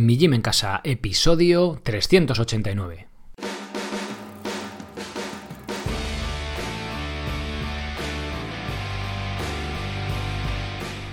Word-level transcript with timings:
Mi 0.00 0.16
Gym 0.16 0.32
en 0.32 0.40
Casa, 0.40 0.80
episodio 0.82 1.78
389. 1.82 3.06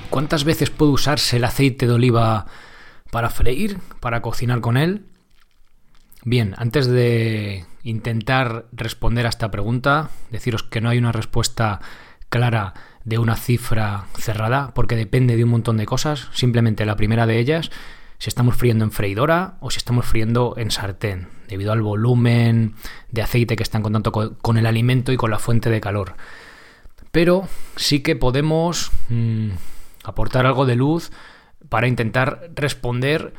¿Cuántas 0.09 0.45
veces 0.45 0.69
puede 0.69 0.93
usarse 0.93 1.35
el 1.35 1.43
aceite 1.43 1.85
de 1.85 1.91
oliva 1.91 2.45
para 3.11 3.29
freír, 3.29 3.77
para 3.99 4.21
cocinar 4.21 4.61
con 4.61 4.77
él? 4.77 5.07
Bien, 6.23 6.55
antes 6.57 6.87
de 6.87 7.65
intentar 7.83 8.67
responder 8.71 9.25
a 9.25 9.29
esta 9.29 9.51
pregunta, 9.51 10.11
deciros 10.31 10.63
que 10.63 10.79
no 10.79 10.87
hay 10.87 10.97
una 10.97 11.11
respuesta 11.11 11.81
clara 12.29 12.73
de 13.03 13.17
una 13.17 13.35
cifra 13.35 14.05
cerrada, 14.17 14.73
porque 14.73 14.95
depende 14.95 15.35
de 15.35 15.43
un 15.43 15.49
montón 15.49 15.75
de 15.75 15.85
cosas. 15.85 16.29
Simplemente 16.31 16.85
la 16.85 16.95
primera 16.95 17.25
de 17.25 17.37
ellas 17.39 17.69
si 18.19 18.29
estamos 18.29 18.55
friendo 18.55 18.83
en 18.83 18.91
freidora 18.91 19.57
o 19.59 19.69
si 19.69 19.77
estamos 19.77 20.05
friendo 20.05 20.55
en 20.57 20.71
sartén, 20.71 21.27
debido 21.47 21.71
al 21.71 21.81
volumen 21.81 22.75
de 23.11 23.21
aceite 23.21 23.55
que 23.55 23.63
está 23.63 23.77
en 23.77 23.83
contacto 23.83 24.11
con, 24.11 24.57
el 24.57 24.65
alimento 24.65 25.11
y 25.11 25.17
con 25.17 25.31
la 25.31 25.39
fuente 25.39 25.69
de 25.69 25.81
calor. 25.81 26.15
Pero 27.11 27.47
sí 27.75 28.01
que 28.01 28.15
podemos 28.15 28.91
mm, 29.09 29.49
aportar 30.03 30.45
algo 30.45 30.65
de 30.65 30.75
luz 30.75 31.11
para 31.69 31.87
intentar 31.87 32.49
responder 32.55 33.33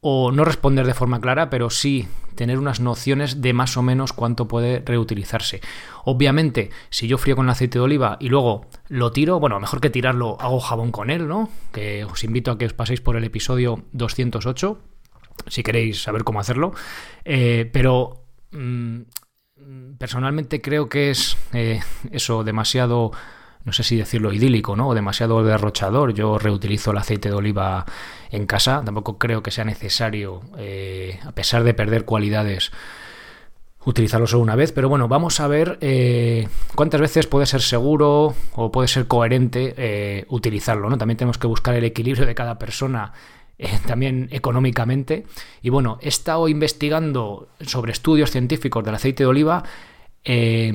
o 0.00 0.32
no 0.32 0.44
responder 0.44 0.86
de 0.86 0.94
forma 0.94 1.20
clara, 1.20 1.50
pero 1.50 1.70
sí 1.70 2.08
tener 2.34 2.58
unas 2.58 2.78
nociones 2.78 3.42
de 3.42 3.52
más 3.52 3.76
o 3.76 3.82
menos 3.82 4.12
cuánto 4.12 4.46
puede 4.46 4.80
reutilizarse. 4.80 5.60
Obviamente, 6.04 6.70
si 6.88 7.08
yo 7.08 7.18
frío 7.18 7.34
con 7.34 7.50
aceite 7.50 7.78
de 7.78 7.84
oliva 7.84 8.16
y 8.20 8.28
luego 8.28 8.66
lo 8.88 9.10
tiro, 9.10 9.40
bueno, 9.40 9.58
mejor 9.58 9.80
que 9.80 9.90
tirarlo, 9.90 10.36
hago 10.40 10.60
jabón 10.60 10.92
con 10.92 11.10
él, 11.10 11.26
¿no? 11.26 11.50
Que 11.72 12.04
os 12.04 12.22
invito 12.22 12.52
a 12.52 12.58
que 12.58 12.66
os 12.66 12.74
paséis 12.74 13.00
por 13.00 13.16
el 13.16 13.24
episodio 13.24 13.82
208, 13.90 14.78
si 15.48 15.64
queréis 15.64 16.00
saber 16.00 16.22
cómo 16.22 16.38
hacerlo. 16.38 16.72
Eh, 17.24 17.68
pero 17.72 18.24
mm, 18.52 19.00
personalmente 19.98 20.60
creo 20.60 20.88
que 20.88 21.10
es 21.10 21.36
eh, 21.52 21.80
eso 22.12 22.44
demasiado 22.44 23.10
no 23.64 23.72
sé 23.72 23.82
si 23.82 23.96
decirlo 23.96 24.32
idílico, 24.32 24.76
¿no? 24.76 24.88
O 24.88 24.94
demasiado 24.94 25.42
derrochador. 25.42 26.14
Yo 26.14 26.38
reutilizo 26.38 26.92
el 26.92 26.98
aceite 26.98 27.28
de 27.28 27.34
oliva 27.34 27.84
en 28.30 28.46
casa. 28.46 28.82
Tampoco 28.84 29.18
creo 29.18 29.42
que 29.42 29.50
sea 29.50 29.64
necesario, 29.64 30.42
eh, 30.56 31.18
a 31.24 31.32
pesar 31.32 31.64
de 31.64 31.74
perder 31.74 32.04
cualidades, 32.04 32.72
utilizarlo 33.84 34.26
solo 34.26 34.42
una 34.42 34.56
vez. 34.56 34.72
Pero 34.72 34.88
bueno, 34.88 35.08
vamos 35.08 35.40
a 35.40 35.48
ver 35.48 35.78
eh, 35.80 36.48
cuántas 36.74 37.00
veces 37.00 37.26
puede 37.26 37.46
ser 37.46 37.60
seguro 37.60 38.34
o 38.54 38.72
puede 38.72 38.88
ser 38.88 39.06
coherente 39.06 39.74
eh, 39.76 40.24
utilizarlo, 40.28 40.88
¿no? 40.88 40.96
También 40.96 41.18
tenemos 41.18 41.38
que 41.38 41.46
buscar 41.46 41.74
el 41.74 41.84
equilibrio 41.84 42.26
de 42.26 42.34
cada 42.34 42.58
persona. 42.58 43.12
también 43.86 44.28
económicamente. 44.30 45.26
Y 45.62 45.70
bueno, 45.70 45.98
he 46.00 46.08
estado 46.08 46.48
investigando 46.48 47.48
sobre 47.60 47.90
estudios 47.90 48.30
científicos 48.30 48.84
del 48.84 48.94
aceite 48.94 49.24
de 49.24 49.26
oliva 49.26 49.64
eh, 50.24 50.72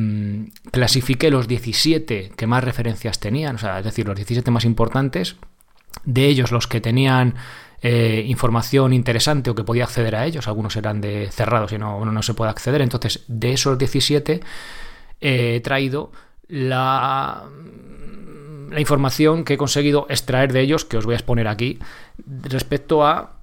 clasifiqué 0.72 1.30
los 1.30 1.48
17 1.48 2.32
que 2.36 2.48
más 2.48 2.64
referencias 2.64 3.20
tenían, 3.20 3.58
es 3.58 3.84
decir, 3.84 4.08
los 4.08 4.16
17 4.16 4.50
más 4.52 4.66
importantes, 4.66 5.36
de 6.06 6.26
ellos 6.26 6.52
los 6.52 6.68
que 6.68 6.82
tenían 6.82 7.36
eh, 7.82 8.24
información 8.28 8.94
interesante 8.94 9.50
o 9.50 9.56
que 9.56 9.64
podía 9.64 9.84
acceder 9.84 10.16
a 10.16 10.26
ellos, 10.26 10.48
algunos 10.48 10.76
eran 10.76 11.02
de 11.02 11.30
cerrados 11.32 11.72
y 11.74 11.78
no, 11.78 12.04
no 12.04 12.24
se 12.24 12.34
puede 12.34 12.50
acceder, 12.50 12.82
entonces 12.82 13.26
de 13.28 13.54
esos 13.54 13.78
17 13.78 14.42
eh, 15.22 15.56
he 15.56 15.62
traído 15.62 16.12
la 16.48 17.44
información 18.78 19.44
que 19.44 19.54
he 19.54 19.58
conseguido 19.58 20.08
extraer 20.10 20.52
de 20.52 20.62
ellos, 20.62 20.86
que 20.86 20.98
os 20.98 21.06
voy 21.06 21.14
a 21.14 21.18
exponer 21.18 21.48
aquí, 21.48 21.80
respecto 22.26 23.06
a 23.06 23.34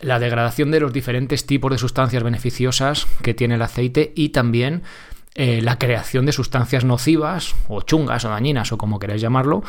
la 0.00 0.18
degradación 0.18 0.70
de 0.70 0.80
los 0.80 0.92
diferentes 0.92 1.46
tipos 1.46 1.70
de 1.70 1.78
sustancias 1.78 2.22
beneficiosas 2.22 3.06
que 3.22 3.34
tiene 3.34 3.56
el 3.56 3.62
aceite 3.62 4.12
y 4.14 4.30
también 4.30 4.82
eh, 5.40 5.62
la 5.62 5.78
creación 5.78 6.26
de 6.26 6.32
sustancias 6.32 6.84
nocivas 6.84 7.54
o 7.68 7.82
chungas 7.82 8.24
o 8.24 8.28
dañinas 8.28 8.72
o 8.72 8.76
como 8.76 8.98
queráis 8.98 9.22
llamarlo, 9.22 9.62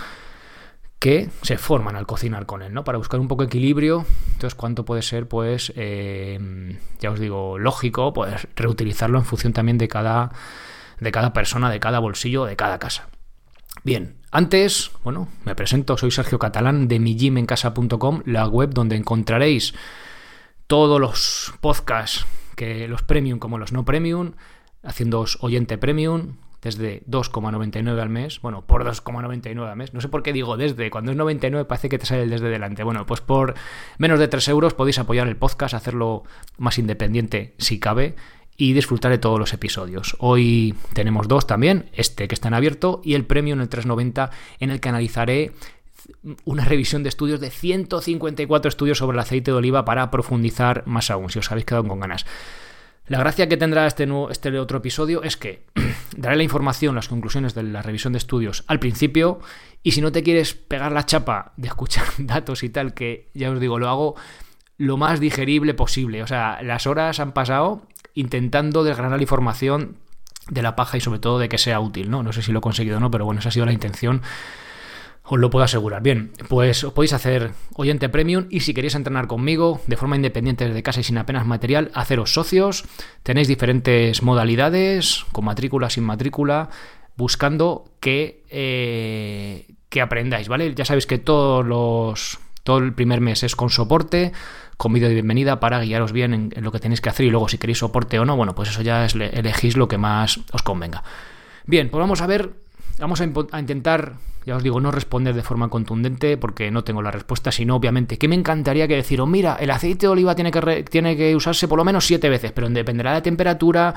que 0.98 1.30
se 1.44 1.60
forman 1.60 1.96
al 1.96 2.08
cocinar 2.08 2.48
con 2.48 2.64
él, 2.64 2.74
¿no? 2.74 2.84
Para 2.84 2.98
buscar 2.98 3.20
un 3.20 3.28
poco 3.28 3.44
de 3.44 3.50
equilibrio, 3.50 4.04
entonces 4.34 4.56
cuánto 4.56 4.84
puede 4.84 5.04
ser, 5.04 5.28
pues, 5.28 5.72
eh, 5.76 6.76
ya 7.00 7.12
os 7.12 7.20
digo, 7.20 7.60
lógico, 7.60 8.14
poder 8.14 8.50
reutilizarlo 8.56 9.20
en 9.20 9.26
función 9.26 9.54
también 9.54 9.78
de 9.78 9.88
cada, 9.88 10.32
de 11.00 11.12
cada 11.12 11.34
persona, 11.34 11.70
de 11.70 11.80
cada 11.80 12.00
bolsillo, 12.00 12.46
de 12.46 12.56
cada 12.56 12.80
casa. 12.80 13.08
Bien, 13.84 14.16
antes, 14.32 14.90
bueno, 15.04 15.28
me 15.46 15.54
presento, 15.54 15.98
soy 15.98 16.10
Sergio 16.10 16.40
Catalán 16.40 16.88
de 16.88 16.98
mijimencasa.com, 16.98 18.24
la 18.26 18.48
web 18.48 18.72
donde 18.74 18.96
encontraréis 18.96 19.76
todos 20.66 21.00
los 21.00 21.54
podcasts, 21.62 22.26
que 22.56 22.88
los 22.88 23.04
premium 23.04 23.38
como 23.38 23.60
los 23.60 23.72
no 23.72 23.86
premium, 23.86 24.34
haciéndoos 24.84 25.38
oyente 25.42 25.78
premium 25.78 26.36
desde 26.62 27.04
2,99 27.06 28.00
al 28.02 28.10
mes, 28.10 28.42
bueno, 28.42 28.66
por 28.66 28.84
2,99 28.84 29.70
al 29.70 29.78
mes, 29.78 29.94
no 29.94 30.02
sé 30.02 30.10
por 30.10 30.24
qué 30.24 30.34
digo 30.34 30.58
desde, 30.58 30.90
cuando 30.90 31.12
es 31.12 31.18
99 31.18 31.66
parece 31.66 31.90
que 31.90 31.98
te 31.98 32.06
sale 32.06 32.24
el 32.24 32.30
desde 32.30 32.50
delante, 32.50 32.84
bueno, 32.84 33.06
pues 33.06 33.22
por 33.22 33.56
menos 33.98 34.20
de 34.20 34.28
3 34.28 34.48
euros 34.50 34.74
podéis 34.74 35.00
apoyar 35.00 35.28
el 35.28 35.38
podcast, 35.38 35.74
hacerlo 35.74 36.24
más 36.58 36.78
independiente 36.78 37.56
si 37.58 37.80
cabe 37.80 38.16
y 38.58 38.74
disfrutar 38.74 39.12
de 39.12 39.20
todos 39.20 39.40
los 39.40 39.54
episodios. 39.54 40.18
Hoy 40.20 40.76
tenemos 40.94 41.30
dos 41.30 41.48
también, 41.48 41.90
este 41.94 42.28
que 42.28 42.36
está 42.36 42.50
en 42.50 42.56
abierto 42.56 43.00
y 43.06 43.14
el 43.14 43.26
premium 43.26 43.62
el 43.62 43.70
390 43.70 44.32
en 44.60 44.72
el 44.72 44.82
que 44.82 44.90
analizaré 44.90 45.54
una 46.44 46.66
revisión 46.66 47.04
de 47.04 47.10
estudios 47.10 47.40
de 47.40 47.52
154 47.52 48.68
estudios 48.68 48.98
sobre 48.98 49.16
el 49.16 49.20
aceite 49.20 49.52
de 49.52 49.58
oliva 49.58 49.86
para 49.86 50.12
profundizar 50.12 50.84
más 50.86 51.10
aún, 51.10 51.30
si 51.30 51.40
os 51.40 51.50
habéis 51.52 51.66
quedado 51.66 51.88
con 51.88 52.02
ganas. 52.02 52.26
La 53.10 53.18
gracia 53.18 53.50
que 53.50 53.58
tendrá 53.58 53.88
este, 53.88 54.08
este 54.30 54.60
otro 54.60 54.78
episodio 54.78 55.24
es 55.24 55.36
que 55.36 55.66
daré 56.16 56.38
la 56.38 56.44
información, 56.44 56.94
las 56.94 57.08
conclusiones 57.08 57.56
de 57.56 57.64
la 57.64 57.82
revisión 57.82 58.14
de 58.14 58.20
estudios 58.20 58.64
al 58.68 58.80
principio 58.80 59.40
y 59.82 59.92
si 59.92 60.02
no 60.02 60.12
te 60.12 60.22
quieres 60.22 60.54
pegar 60.54 60.92
la 60.92 61.08
chapa 61.08 61.54
de 61.58 61.68
escuchar 61.68 62.06
datos 62.20 62.62
y 62.62 62.70
tal, 62.70 62.94
que 62.94 63.32
ya 63.34 63.50
os 63.50 63.60
digo, 63.60 63.80
lo 63.80 63.90
hago 63.90 64.16
lo 64.78 64.96
más 64.96 65.20
digerible 65.20 65.74
posible. 65.74 66.22
O 66.22 66.28
sea, 66.28 66.62
las 66.62 66.86
horas 66.86 67.20
han 67.20 67.32
pasado 67.32 67.82
intentando 68.14 68.84
desgranar 68.84 69.18
la 69.18 69.24
información 69.24 69.98
de 70.48 70.62
la 70.62 70.76
paja 70.76 70.98
y 70.98 71.02
sobre 71.02 71.20
todo 71.20 71.40
de 71.40 71.50
que 71.50 71.58
sea 71.58 71.80
útil, 71.80 72.12
¿no? 72.12 72.22
No 72.22 72.32
sé 72.32 72.44
si 72.44 72.52
lo 72.52 72.60
he 72.60 72.62
conseguido 72.62 72.98
o 72.98 73.00
no, 73.00 73.10
pero 73.10 73.26
bueno, 73.26 73.40
esa 73.40 73.50
ha 73.50 73.52
sido 73.52 73.66
la 73.66 73.74
intención 73.74 74.22
os 75.30 75.40
lo 75.40 75.50
puedo 75.50 75.64
asegurar. 75.64 76.02
Bien, 76.02 76.32
pues 76.48 76.84
os 76.84 76.92
podéis 76.94 77.14
hacer 77.14 77.52
oyente 77.76 78.10
premium 78.10 78.48
y 78.50 78.62
si 78.62 78.74
queréis 78.74 78.96
entrenar 78.96 79.28
conmigo 79.28 79.80
de 79.86 79.96
forma 79.96 80.16
independiente 80.16 80.66
desde 80.66 80.82
casa 80.82 81.02
y 81.02 81.04
sin 81.04 81.20
apenas 81.20 81.46
material, 81.46 81.92
haceros 81.94 82.34
socios. 82.34 82.86
Tenéis 83.22 83.48
diferentes 83.48 84.24
modalidades, 84.24 85.26
con 85.32 85.46
matrícula, 85.46 85.92
sin 85.92 86.04
matrícula, 86.04 86.70
buscando 87.16 87.86
que, 88.00 88.44
eh, 88.50 89.68
que 89.90 90.02
aprendáis, 90.02 90.48
¿vale? 90.48 90.74
Ya 90.74 90.86
sabéis 90.86 91.06
que 91.06 91.20
todos 91.20 91.64
los, 91.64 92.40
todo 92.64 92.80
el 92.80 92.94
primer 92.94 93.22
mes 93.22 93.44
es 93.44 93.56
con 93.56 93.70
soporte, 93.70 94.32
con 94.78 94.94
vídeo 94.94 95.10
de 95.10 95.14
bienvenida 95.14 95.60
para 95.60 95.80
guiaros 95.80 96.12
bien 96.12 96.52
en, 96.56 96.64
lo 96.64 96.72
que 96.72 96.80
tenéis 96.80 97.02
que 97.02 97.10
hacer 97.10 97.28
y 97.28 97.30
luego 97.30 97.50
si 97.50 97.60
queréis 97.60 97.78
soporte 97.78 98.18
o 98.18 98.26
no, 98.26 98.36
bueno, 98.36 98.56
pues 98.56 98.70
eso 98.70 98.82
ya 98.82 99.06
es, 99.06 99.14
elegís 99.14 99.78
lo 99.78 99.88
que 99.88 100.00
más 100.00 100.40
os 100.52 100.64
convenga. 100.64 101.04
Bien, 101.66 101.90
pues 101.92 102.00
vamos 102.00 102.22
a 102.22 102.28
ver 102.28 102.69
Vamos 103.00 103.22
a, 103.22 103.60
intentar, 103.60 104.16
ya 104.46 104.58
os 104.58 104.64
digo, 104.64 104.82
no 104.82 104.92
responder 104.92 105.34
de 105.34 105.42
forma 105.42 105.70
contundente 105.70 106.36
porque 106.36 106.70
no 106.70 106.84
tengo 106.84 107.02
la 107.02 107.12
respuesta, 107.12 107.50
sino 107.50 107.78
obviamente 107.78 108.18
que 108.18 108.28
me 108.28 108.36
encantaría 108.36 108.90
que 108.90 108.96
deciros, 108.96 109.28
mira, 109.28 109.56
el 109.56 109.72
aceite 109.72 110.06
de 110.06 110.12
oliva 110.12 110.36
tiene 110.36 110.52
que, 110.52 110.84
tiene 110.84 111.16
que 111.16 111.34
usarse 111.34 111.70
por 111.70 111.78
lo 111.78 111.86
menos 111.86 112.06
siete 112.06 112.28
veces, 112.28 112.52
pero 112.52 112.70
dependerá 112.70 113.12
de 113.12 113.18
la 113.18 113.24
temperatura, 113.24 113.96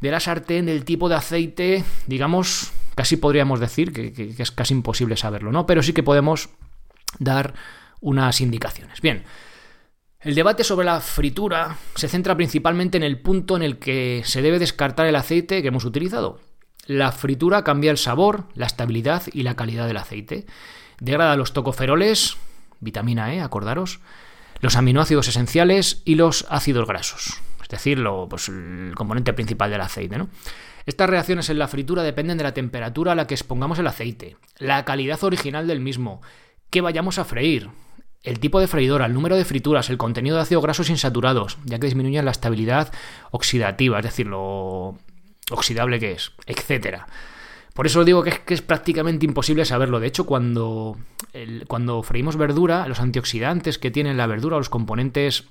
de 0.00 0.10
la 0.10 0.20
sartén, 0.20 0.66
del 0.66 0.84
tipo 0.84 1.08
de 1.08 1.16
aceite, 1.16 1.84
digamos, 2.06 2.72
casi 2.94 3.16
podríamos 3.16 3.58
decir 3.58 3.92
que, 3.92 4.12
que 4.12 4.34
es 4.38 4.50
casi 4.52 4.72
imposible 4.72 5.16
saberlo, 5.16 5.50
¿no? 5.50 5.66
Pero 5.66 5.82
sí 5.82 5.92
que 5.92 6.04
podemos 6.04 6.50
dar 7.18 7.54
unas 8.00 8.40
indicaciones. 8.40 9.00
Bien. 9.00 9.24
El 10.20 10.36
debate 10.36 10.62
sobre 10.62 10.86
la 10.86 11.00
fritura 11.00 11.76
se 11.96 12.06
centra 12.06 12.36
principalmente 12.36 12.96
en 12.96 13.02
el 13.02 13.20
punto 13.20 13.56
en 13.56 13.64
el 13.64 13.78
que 13.78 14.22
se 14.24 14.40
debe 14.40 14.60
descartar 14.60 15.06
el 15.06 15.16
aceite 15.16 15.62
que 15.62 15.68
hemos 15.68 15.84
utilizado. 15.84 16.38
La 16.86 17.12
fritura 17.12 17.62
cambia 17.62 17.90
el 17.90 17.98
sabor, 17.98 18.44
la 18.54 18.66
estabilidad 18.66 19.22
y 19.32 19.44
la 19.44 19.54
calidad 19.54 19.86
del 19.86 19.96
aceite. 19.96 20.46
Degrada 20.98 21.36
los 21.36 21.52
tocoferoles, 21.52 22.36
vitamina 22.80 23.34
E, 23.34 23.40
acordaros, 23.40 24.00
los 24.60 24.76
aminoácidos 24.76 25.28
esenciales 25.28 26.02
y 26.04 26.16
los 26.16 26.46
ácidos 26.48 26.86
grasos. 26.86 27.40
Es 27.62 27.68
decir, 27.68 28.02
pues, 28.28 28.48
el 28.48 28.92
componente 28.96 29.32
principal 29.32 29.70
del 29.70 29.80
aceite. 29.80 30.18
¿no? 30.18 30.28
Estas 30.84 31.08
reacciones 31.08 31.48
en 31.50 31.58
la 31.58 31.68
fritura 31.68 32.02
dependen 32.02 32.38
de 32.38 32.44
la 32.44 32.54
temperatura 32.54 33.12
a 33.12 33.14
la 33.14 33.26
que 33.26 33.34
expongamos 33.34 33.78
el 33.78 33.86
aceite, 33.86 34.36
la 34.58 34.84
calidad 34.84 35.22
original 35.22 35.66
del 35.66 35.80
mismo, 35.80 36.20
que 36.70 36.80
vayamos 36.80 37.18
a 37.18 37.24
freír, 37.24 37.70
el 38.24 38.38
tipo 38.40 38.60
de 38.60 38.68
freidora, 38.68 39.06
el 39.06 39.14
número 39.14 39.36
de 39.36 39.44
frituras, 39.44 39.90
el 39.90 39.98
contenido 39.98 40.36
de 40.36 40.42
ácidos 40.42 40.62
grasos 40.62 40.90
insaturados, 40.90 41.58
ya 41.64 41.78
que 41.78 41.86
disminuyen 41.86 42.24
la 42.24 42.30
estabilidad 42.30 42.92
oxidativa, 43.30 43.98
es 43.98 44.04
decir, 44.04 44.26
lo, 44.26 44.96
oxidable 45.50 45.98
que 46.00 46.12
es, 46.12 46.32
etcétera. 46.46 47.06
Por 47.74 47.86
eso 47.86 48.04
digo 48.04 48.22
que 48.22 48.40
es, 48.48 48.62
prácticamente 48.62 49.24
imposible 49.24 49.64
saberlo. 49.64 49.98
De 49.98 50.06
hecho, 50.06 50.26
cuando, 50.26 50.98
cuando 51.68 52.02
freímos 52.02 52.36
verdura, 52.36 52.86
los 52.86 53.00
antioxidantes 53.00 53.78
que 53.78 53.90
tiene 53.90 54.12
la 54.14 54.26
verdura, 54.26 54.58
los 54.58 54.68
componentes 54.68 55.46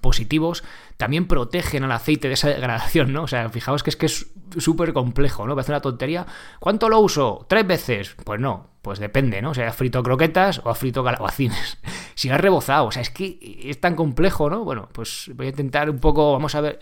positivos 0.00 0.64
también 0.96 1.28
protegen 1.28 1.84
al 1.84 1.92
aceite 1.92 2.28
de 2.28 2.34
esa 2.34 2.48
degradación, 2.48 3.12
¿no? 3.12 3.22
O 3.22 3.28
sea, 3.28 3.48
fijaos 3.50 3.82
que 3.84 3.90
es 3.90 3.96
que 3.96 4.06
es 4.06 4.26
súper 4.58 4.92
complejo, 4.92 5.46
¿no? 5.46 5.54
Parece 5.54 5.72
una 5.72 5.80
tontería. 5.80 6.26
¿Cuánto 6.58 6.88
lo 6.88 6.98
uso? 6.98 7.46
¿Tres 7.48 7.66
veces? 7.66 8.16
Pues 8.24 8.40
no, 8.40 8.70
pues 8.82 8.98
depende, 8.98 9.40
¿no? 9.40 9.50
O 9.50 9.54
sea, 9.54 9.68
has 9.68 9.76
frito 9.76 10.02
croquetas 10.02 10.60
o 10.64 10.70
has 10.70 10.78
frito 10.78 11.04
calabacines. 11.04 11.78
si 12.14 12.30
has 12.30 12.40
rebozado, 12.40 12.86
o 12.86 12.90
sea, 12.90 13.02
es 13.02 13.10
que 13.10 13.60
es 13.64 13.80
tan 13.80 13.94
complejo, 13.94 14.50
¿no? 14.50 14.64
Bueno, 14.64 14.88
pues 14.92 15.30
voy 15.34 15.46
a 15.46 15.50
intentar 15.50 15.88
un 15.88 15.98
poco, 15.98 16.32
vamos 16.32 16.54
a 16.56 16.60
ver, 16.60 16.80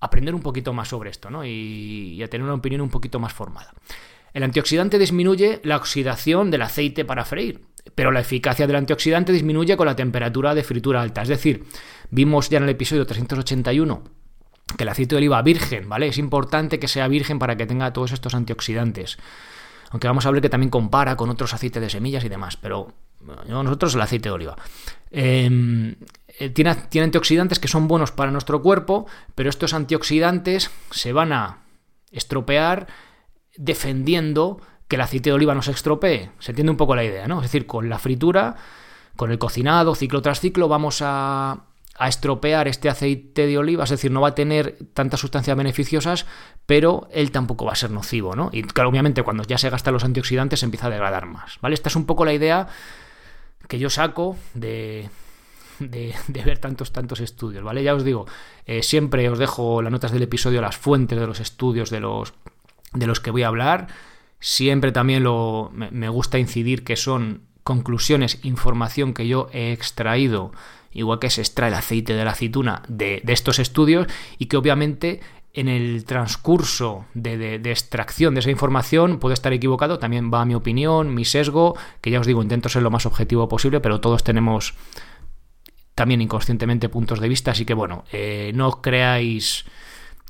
aprender 0.00 0.34
un 0.34 0.42
poquito 0.42 0.72
más 0.72 0.88
sobre 0.88 1.10
esto, 1.10 1.30
¿no? 1.30 1.44
Y, 1.44 2.22
a 2.22 2.28
tener 2.28 2.44
una 2.44 2.54
opinión 2.54 2.80
un 2.80 2.90
poquito 2.90 3.18
más 3.18 3.32
formada. 3.32 3.72
El 4.32 4.42
antioxidante 4.42 4.98
disminuye 4.98 5.60
la 5.64 5.76
oxidación 5.76 6.50
del 6.50 6.62
aceite 6.62 7.04
para 7.04 7.24
freír 7.24 7.60
pero 7.94 8.10
la 8.10 8.20
eficacia 8.20 8.66
del 8.66 8.76
antioxidante 8.76 9.32
disminuye 9.32 9.76
con 9.76 9.86
la 9.86 9.96
temperatura 9.96 10.54
de 10.54 10.62
fritura 10.62 11.00
alta. 11.00 11.22
Es 11.22 11.28
decir, 11.28 11.64
vimos 12.10 12.50
ya 12.50 12.58
en 12.58 12.64
el 12.64 12.70
episodio 12.70 13.06
381 13.06 14.02
que 14.76 14.84
el 14.84 14.88
aceite 14.88 15.14
de 15.14 15.18
oliva 15.18 15.42
virgen, 15.42 15.88
¿vale? 15.88 16.06
Es 16.06 16.18
importante 16.18 16.78
que 16.78 16.88
sea 16.88 17.08
virgen 17.08 17.38
para 17.38 17.56
que 17.56 17.66
tenga 17.66 17.92
todos 17.92 18.12
estos 18.12 18.34
antioxidantes. 18.34 19.18
Aunque 19.90 20.06
vamos 20.06 20.24
a 20.26 20.30
ver 20.30 20.40
que 20.40 20.48
también 20.48 20.70
compara 20.70 21.16
con 21.16 21.30
otros 21.30 21.52
aceites 21.52 21.82
de 21.82 21.90
semillas 21.90 22.22
y 22.24 22.28
demás, 22.28 22.56
pero 22.56 22.92
nosotros 23.48 23.94
el 23.94 24.00
aceite 24.00 24.28
de 24.28 24.34
oliva. 24.34 24.56
Em, 25.10 25.96
tiene, 26.48 26.74
tiene 26.88 27.04
antioxidantes 27.04 27.58
que 27.58 27.68
son 27.68 27.86
buenos 27.86 28.12
para 28.12 28.30
nuestro 28.30 28.62
cuerpo, 28.62 29.06
pero 29.34 29.50
estos 29.50 29.74
antioxidantes 29.74 30.70
se 30.90 31.12
van 31.12 31.32
a 31.32 31.58
estropear 32.10 32.86
defendiendo 33.56 34.60
que 34.88 34.96
el 34.96 35.02
aceite 35.02 35.30
de 35.30 35.34
oliva 35.34 35.54
no 35.54 35.62
se 35.62 35.70
estropee. 35.70 36.30
Se 36.40 36.50
entiende 36.50 36.70
un 36.70 36.76
poco 36.76 36.96
la 36.96 37.04
idea, 37.04 37.28
¿no? 37.28 37.36
Es 37.36 37.44
decir, 37.44 37.66
con 37.66 37.88
la 37.88 37.98
fritura, 37.98 38.56
con 39.16 39.30
el 39.30 39.38
cocinado, 39.38 39.94
ciclo 39.94 40.20
tras 40.22 40.40
ciclo, 40.40 40.66
vamos 40.66 41.00
a, 41.02 41.66
estropear 42.00 42.66
este 42.66 42.88
aceite 42.88 43.46
de 43.46 43.58
oliva, 43.58 43.84
es 43.84 43.90
decir, 43.90 44.10
no 44.10 44.22
va 44.22 44.28
a 44.28 44.34
tener 44.34 44.78
tantas 44.94 45.20
sustancias 45.20 45.54
beneficiosas, 45.54 46.24
pero 46.64 47.08
él 47.12 47.30
tampoco 47.30 47.66
va 47.66 47.72
a 47.72 47.76
ser 47.76 47.90
nocivo, 47.90 48.34
¿no? 48.34 48.48
Y 48.54 48.62
claro, 48.62 48.88
obviamente 48.88 49.22
cuando 49.22 49.42
ya 49.42 49.58
se 49.58 49.68
gastan 49.68 49.92
los 49.92 50.04
antioxidantes 50.04 50.62
empieza 50.62 50.86
a 50.86 50.90
degradar 50.90 51.26
más, 51.26 51.58
¿vale? 51.60 51.74
Esta 51.74 51.90
es 51.90 51.96
un 51.96 52.06
poco 52.06 52.24
la 52.24 52.32
idea 52.32 52.68
que 53.68 53.78
yo 53.78 53.90
saco 53.90 54.38
de, 54.54 55.10
de, 56.28 56.44
ver 56.44 56.58
tantos, 56.58 56.92
tantos 56.92 57.20
estudios, 57.20 57.64
¿vale? 57.64 57.82
Ya 57.82 57.94
os 57.94 58.04
digo, 58.04 58.26
eh, 58.66 58.82
siempre 58.82 59.28
os 59.28 59.38
dejo 59.38 59.82
las 59.82 59.90
notas 59.90 60.12
del 60.12 60.22
episodio, 60.22 60.60
las 60.60 60.76
fuentes 60.76 61.18
de 61.18 61.26
los 61.26 61.40
estudios 61.40 61.90
de 61.90 62.00
los, 62.00 62.34
de 62.92 63.06
los 63.06 63.20
que 63.20 63.30
voy 63.30 63.42
a 63.42 63.48
hablar. 63.48 63.88
Siempre 64.38 64.92
también 64.92 65.22
lo, 65.22 65.70
me 65.72 66.08
gusta 66.08 66.38
incidir 66.38 66.84
que 66.84 66.96
son 66.96 67.42
conclusiones, 67.62 68.38
información 68.42 69.14
que 69.14 69.28
yo 69.28 69.48
he 69.52 69.72
extraído, 69.72 70.52
igual 70.92 71.18
que 71.18 71.30
se 71.30 71.40
extrae 71.40 71.68
el 71.68 71.74
aceite 71.74 72.14
de 72.14 72.24
la 72.24 72.32
aceituna 72.32 72.82
de, 72.88 73.22
estos 73.28 73.58
estudios 73.58 74.06
y 74.38 74.46
que 74.46 74.56
obviamente 74.56 75.20
en 75.52 75.68
el 75.68 76.04
transcurso 76.04 77.06
de, 77.14 77.58
de, 77.58 77.70
extracción 77.70 78.34
de 78.34 78.40
esa 78.40 78.50
información 78.50 79.18
puede 79.18 79.34
estar 79.34 79.52
equivocado, 79.52 79.98
también 79.98 80.30
va 80.32 80.44
mi 80.44 80.54
opinión, 80.54 81.14
mi 81.14 81.24
sesgo, 81.24 81.76
que 82.00 82.10
ya 82.10 82.20
os 82.20 82.26
digo, 82.26 82.42
intento 82.42 82.68
ser 82.68 82.82
lo 82.82 82.90
más 82.90 83.04
objetivo 83.04 83.48
posible, 83.48 83.80
pero 83.80 84.00
todos 84.00 84.22
tenemos 84.22 84.74
también 86.00 86.22
inconscientemente 86.22 86.88
puntos 86.88 87.20
de 87.20 87.28
vista, 87.28 87.50
así 87.50 87.66
que 87.66 87.74
bueno, 87.74 88.04
eh, 88.10 88.52
no 88.54 88.80
creáis 88.80 89.66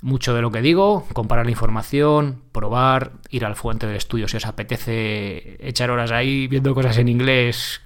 mucho 0.02 0.34
de 0.34 0.42
lo 0.42 0.50
que 0.50 0.62
digo, 0.62 1.06
comparar 1.12 1.44
la 1.44 1.52
información, 1.52 2.42
probar, 2.50 3.12
ir 3.30 3.44
al 3.44 3.54
fuente 3.54 3.86
del 3.86 3.94
estudio 3.94 4.26
si 4.26 4.36
os 4.36 4.46
apetece 4.46 5.64
echar 5.64 5.92
horas 5.92 6.10
ahí 6.10 6.48
viendo 6.48 6.74
cosas 6.74 6.98
en 6.98 7.06
inglés, 7.06 7.82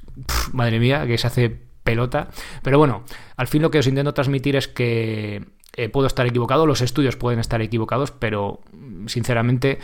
madre 0.54 0.80
mía, 0.80 1.06
que 1.06 1.18
se 1.18 1.26
hace 1.26 1.60
pelota. 1.82 2.28
Pero 2.62 2.78
bueno, 2.78 3.04
al 3.36 3.48
fin 3.48 3.60
lo 3.60 3.70
que 3.70 3.80
os 3.80 3.86
intento 3.86 4.14
transmitir 4.14 4.56
es 4.56 4.66
que 4.66 5.44
eh, 5.76 5.90
puedo 5.90 6.06
estar 6.06 6.26
equivocado, 6.26 6.64
los 6.64 6.80
estudios 6.80 7.16
pueden 7.16 7.38
estar 7.38 7.60
equivocados, 7.60 8.12
pero 8.12 8.60
sinceramente 9.08 9.78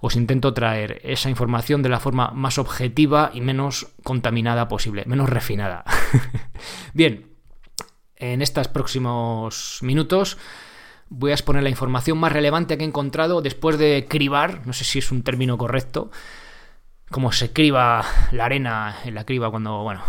os 0.00 0.16
intento 0.16 0.54
traer 0.54 1.02
esa 1.04 1.28
información 1.28 1.82
de 1.82 1.90
la 1.90 2.00
forma 2.00 2.30
más 2.30 2.56
objetiva 2.56 3.30
y 3.34 3.42
menos 3.42 3.88
contaminada 4.02 4.68
posible, 4.68 5.04
menos 5.04 5.28
refinada. 5.28 5.84
Bien, 6.94 7.31
en 8.22 8.40
estos 8.40 8.68
próximos 8.68 9.80
minutos 9.82 10.38
voy 11.08 11.32
a 11.32 11.34
exponer 11.34 11.64
la 11.64 11.70
información 11.70 12.18
más 12.18 12.32
relevante 12.32 12.78
que 12.78 12.84
he 12.84 12.86
encontrado 12.86 13.42
después 13.42 13.78
de 13.78 14.06
cribar, 14.08 14.64
no 14.64 14.72
sé 14.72 14.84
si 14.84 15.00
es 15.00 15.10
un 15.10 15.22
término 15.22 15.58
correcto, 15.58 16.10
como 17.10 17.32
se 17.32 17.52
criba 17.52 18.04
la 18.30 18.44
arena 18.44 18.96
en 19.04 19.16
la 19.16 19.24
criba 19.24 19.50
cuando, 19.50 19.82
bueno, 19.82 20.02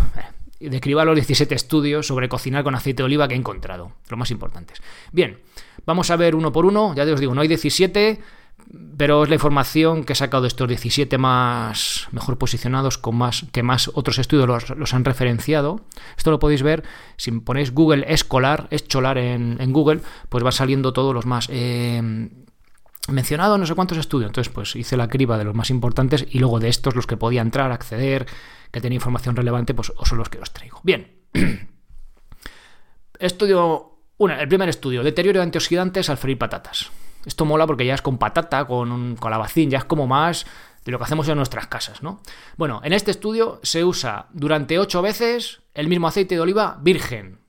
eh, 0.59 0.69
de 0.69 0.79
cribar 0.79 1.07
los 1.07 1.15
17 1.15 1.55
estudios 1.55 2.05
sobre 2.05 2.29
cocinar 2.29 2.63
con 2.63 2.75
aceite 2.75 3.01
de 3.01 3.05
oliva 3.05 3.27
que 3.27 3.33
he 3.33 3.37
encontrado, 3.37 3.93
los 4.07 4.17
más 4.17 4.29
importantes. 4.29 4.79
Bien, 5.11 5.39
vamos 5.85 6.11
a 6.11 6.15
ver 6.15 6.35
uno 6.35 6.51
por 6.51 6.67
uno, 6.67 6.93
ya 6.95 7.03
os 7.03 7.19
digo, 7.19 7.33
no 7.33 7.41
hay 7.41 7.47
17, 7.47 8.21
pero 8.97 9.23
es 9.23 9.29
la 9.29 9.35
información 9.35 10.03
que 10.03 10.13
he 10.13 10.15
sacado 10.15 10.43
de 10.43 10.47
estos 10.47 10.67
17 10.67 11.17
más 11.17 12.07
mejor 12.11 12.37
posicionados, 12.37 12.97
con 12.97 13.15
más 13.15 13.45
que 13.51 13.63
más 13.63 13.89
otros 13.93 14.19
estudios 14.19 14.47
los, 14.75 14.93
han 14.93 15.05
referenciado. 15.05 15.81
Esto 16.17 16.31
lo 16.31 16.39
podéis 16.39 16.63
ver 16.63 16.83
si 17.17 17.31
ponéis 17.31 17.71
Google 17.73 18.05
Escolar, 18.07 18.67
Escolar 18.71 19.17
en, 19.17 19.57
en 19.59 19.73
Google, 19.73 20.01
pues 20.29 20.43
van 20.43 20.53
saliendo 20.53 20.93
todos 20.93 21.13
los 21.13 21.25
más. 21.25 21.47
Eh, 21.51 22.29
mencionado 23.09 23.57
no 23.57 23.65
sé 23.65 23.75
cuántos 23.75 23.97
estudios, 23.97 24.29
entonces 24.29 24.53
pues 24.53 24.75
hice 24.75 24.95
la 24.95 25.07
criba 25.07 25.37
de 25.37 25.43
los 25.43 25.55
más 25.55 25.69
importantes 25.69 26.25
y 26.29 26.39
luego 26.39 26.59
de 26.59 26.69
estos 26.69 26.95
los 26.95 27.07
que 27.07 27.17
podía 27.17 27.41
entrar, 27.41 27.71
acceder, 27.71 28.25
que 28.71 28.81
tenía 28.81 28.95
información 28.95 29.35
relevante, 29.35 29.73
pues 29.73 29.91
son 30.03 30.17
los 30.17 30.29
que 30.29 30.39
os 30.39 30.51
traigo. 30.51 30.79
Bien. 30.83 31.19
Estudio, 33.19 33.99
el 34.19 34.47
primer 34.47 34.69
estudio, 34.69 35.03
deterioro 35.03 35.39
de 35.39 35.43
antioxidantes 35.43 36.09
al 36.09 36.17
freír 36.17 36.37
patatas. 36.37 36.91
Esto 37.25 37.45
mola 37.45 37.67
porque 37.67 37.85
ya 37.85 37.93
es 37.93 38.01
con 38.01 38.17
patata, 38.17 38.65
con 38.65 38.91
un 38.91 39.15
calabacín, 39.15 39.69
ya 39.69 39.79
es 39.79 39.85
como 39.85 40.07
más 40.07 40.45
de 40.85 40.91
lo 40.91 40.97
que 40.97 41.05
hacemos 41.05 41.27
en 41.29 41.37
nuestras 41.37 41.67
casas, 41.67 42.03
¿no? 42.03 42.21
Bueno, 42.57 42.81
en 42.83 42.93
este 42.93 43.11
estudio 43.11 43.59
se 43.63 43.85
usa 43.85 44.27
durante 44.33 44.79
8 44.79 45.01
veces 45.01 45.61
el 45.73 45.87
mismo 45.87 46.07
aceite 46.07 46.35
de 46.35 46.41
oliva 46.41 46.77
virgen. 46.81 47.39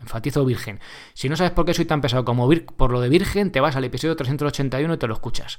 Enfatizo 0.00 0.44
virgen. 0.44 0.80
Si 1.12 1.28
no 1.28 1.36
sabes 1.36 1.52
por 1.52 1.66
qué 1.66 1.74
soy 1.74 1.84
tan 1.84 2.00
pesado 2.00 2.24
como 2.24 2.48
por 2.76 2.90
lo 2.90 3.00
de 3.00 3.08
virgen, 3.08 3.52
te 3.52 3.60
vas 3.60 3.76
al 3.76 3.84
episodio 3.84 4.16
381 4.16 4.94
y 4.94 4.96
te 4.96 5.06
lo 5.06 5.14
escuchas. 5.14 5.58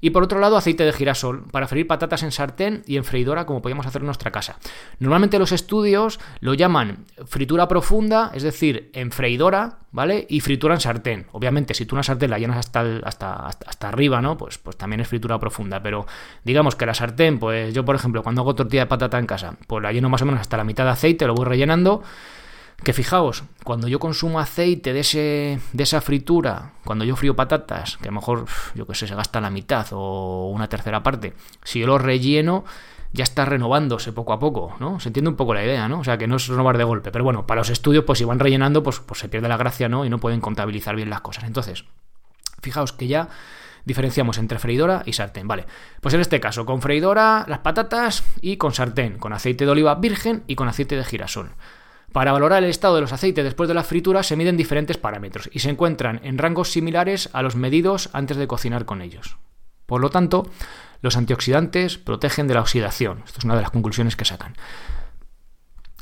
Y 0.00 0.10
por 0.10 0.22
otro 0.22 0.38
lado, 0.38 0.56
aceite 0.56 0.84
de 0.84 0.92
girasol 0.92 1.44
para 1.50 1.66
freír 1.66 1.86
patatas 1.86 2.22
en 2.22 2.32
sartén 2.32 2.82
y 2.86 2.96
en 2.96 3.04
freidora 3.04 3.46
como 3.46 3.62
podíamos 3.62 3.86
hacer 3.86 4.02
en 4.02 4.06
nuestra 4.06 4.30
casa. 4.30 4.58
Normalmente 4.98 5.38
los 5.38 5.52
estudios 5.52 6.20
lo 6.40 6.54
llaman 6.54 7.06
fritura 7.26 7.68
profunda, 7.68 8.30
es 8.34 8.42
decir, 8.42 8.90
en 8.94 9.10
freidora, 9.10 9.78
¿vale? 9.92 10.26
Y 10.28 10.40
fritura 10.40 10.74
en 10.74 10.80
sartén. 10.80 11.26
Obviamente, 11.32 11.74
si 11.74 11.86
tú 11.86 11.94
una 11.94 12.02
sartén 12.02 12.30
la 12.30 12.38
llenas 12.38 12.58
hasta, 12.58 13.00
hasta, 13.02 13.46
hasta, 13.46 13.88
arriba, 13.88 14.20
¿no? 14.20 14.36
Pues, 14.36 14.58
pues 14.58 14.76
también 14.76 15.00
es 15.00 15.08
fritura 15.08 15.38
profunda. 15.38 15.82
Pero 15.82 16.06
digamos 16.44 16.76
que 16.76 16.86
la 16.86 16.94
sartén, 16.94 17.38
pues 17.38 17.74
yo, 17.74 17.84
por 17.84 17.96
ejemplo, 17.96 18.22
cuando 18.22 18.42
hago 18.42 18.54
tortilla 18.54 18.82
de 18.82 18.86
patata 18.86 19.18
en 19.18 19.26
casa, 19.26 19.56
pues 19.66 19.82
la 19.82 19.92
lleno 19.92 20.08
más 20.08 20.22
o 20.22 20.26
menos 20.26 20.40
hasta 20.40 20.56
la 20.56 20.64
mitad 20.64 20.84
de 20.84 20.90
aceite, 20.90 21.26
lo 21.26 21.34
voy 21.34 21.46
rellenando. 21.46 22.02
Que 22.82 22.92
fijaos, 22.92 23.42
cuando 23.64 23.88
yo 23.88 23.98
consumo 23.98 24.38
aceite 24.38 24.92
de, 24.92 25.00
ese, 25.00 25.60
de 25.72 25.82
esa 25.82 26.00
fritura, 26.00 26.72
cuando 26.84 27.04
yo 27.04 27.16
frío 27.16 27.34
patatas, 27.34 27.96
que 27.96 28.08
a 28.08 28.12
lo 28.12 28.16
mejor, 28.16 28.46
yo 28.74 28.86
que 28.86 28.94
sé, 28.94 29.08
se 29.08 29.14
gasta 29.14 29.40
la 29.40 29.50
mitad 29.50 29.86
o 29.90 30.48
una 30.50 30.68
tercera 30.68 31.02
parte, 31.02 31.34
si 31.64 31.80
yo 31.80 31.88
lo 31.88 31.98
relleno, 31.98 32.64
ya 33.12 33.24
está 33.24 33.44
renovándose 33.44 34.12
poco 34.12 34.32
a 34.32 34.38
poco, 34.38 34.76
¿no? 34.80 35.00
Se 35.00 35.08
entiende 35.08 35.30
un 35.30 35.36
poco 35.36 35.54
la 35.54 35.64
idea, 35.64 35.88
¿no? 35.88 36.00
O 36.00 36.04
sea, 36.04 36.18
que 36.18 36.26
no 36.26 36.36
es 36.36 36.46
renovar 36.46 36.78
de 36.78 36.84
golpe. 36.84 37.10
Pero 37.10 37.24
bueno, 37.24 37.46
para 37.46 37.60
los 37.60 37.70
estudios, 37.70 38.04
pues 38.04 38.18
si 38.18 38.24
van 38.24 38.38
rellenando, 38.38 38.82
pues, 38.82 39.00
pues 39.00 39.20
se 39.20 39.28
pierde 39.28 39.48
la 39.48 39.56
gracia, 39.56 39.88
¿no? 39.88 40.04
Y 40.04 40.10
no 40.10 40.18
pueden 40.18 40.40
contabilizar 40.40 40.94
bien 40.94 41.10
las 41.10 41.22
cosas. 41.22 41.44
Entonces, 41.44 41.84
fijaos 42.60 42.92
que 42.92 43.06
ya 43.06 43.28
diferenciamos 43.84 44.38
entre 44.38 44.58
freidora 44.58 45.02
y 45.06 45.14
sartén. 45.14 45.48
Vale, 45.48 45.66
pues 46.00 46.14
en 46.14 46.20
este 46.20 46.40
caso, 46.40 46.66
con 46.66 46.82
freidora, 46.82 47.44
las 47.48 47.60
patatas 47.60 48.22
y 48.40 48.58
con 48.58 48.74
sartén, 48.74 49.18
con 49.18 49.32
aceite 49.32 49.64
de 49.64 49.70
oliva 49.70 49.94
virgen 49.94 50.44
y 50.46 50.54
con 50.54 50.68
aceite 50.68 50.96
de 50.96 51.04
girasol. 51.04 51.50
Para 52.12 52.32
valorar 52.32 52.64
el 52.64 52.70
estado 52.70 52.94
de 52.94 53.02
los 53.02 53.12
aceites 53.12 53.44
después 53.44 53.68
de 53.68 53.74
la 53.74 53.84
fritura 53.84 54.22
se 54.22 54.36
miden 54.36 54.56
diferentes 54.56 54.96
parámetros 54.96 55.50
y 55.52 55.58
se 55.58 55.70
encuentran 55.70 56.20
en 56.24 56.38
rangos 56.38 56.72
similares 56.72 57.28
a 57.32 57.42
los 57.42 57.54
medidos 57.54 58.08
antes 58.12 58.36
de 58.36 58.46
cocinar 58.46 58.86
con 58.86 59.02
ellos. 59.02 59.36
Por 59.86 60.00
lo 60.00 60.10
tanto, 60.10 60.46
los 61.00 61.16
antioxidantes 61.16 61.98
protegen 61.98 62.48
de 62.48 62.54
la 62.54 62.60
oxidación. 62.60 63.22
Esto 63.24 63.38
es 63.38 63.44
una 63.44 63.56
de 63.56 63.62
las 63.62 63.70
conclusiones 63.70 64.16
que 64.16 64.24
sacan. 64.24 64.54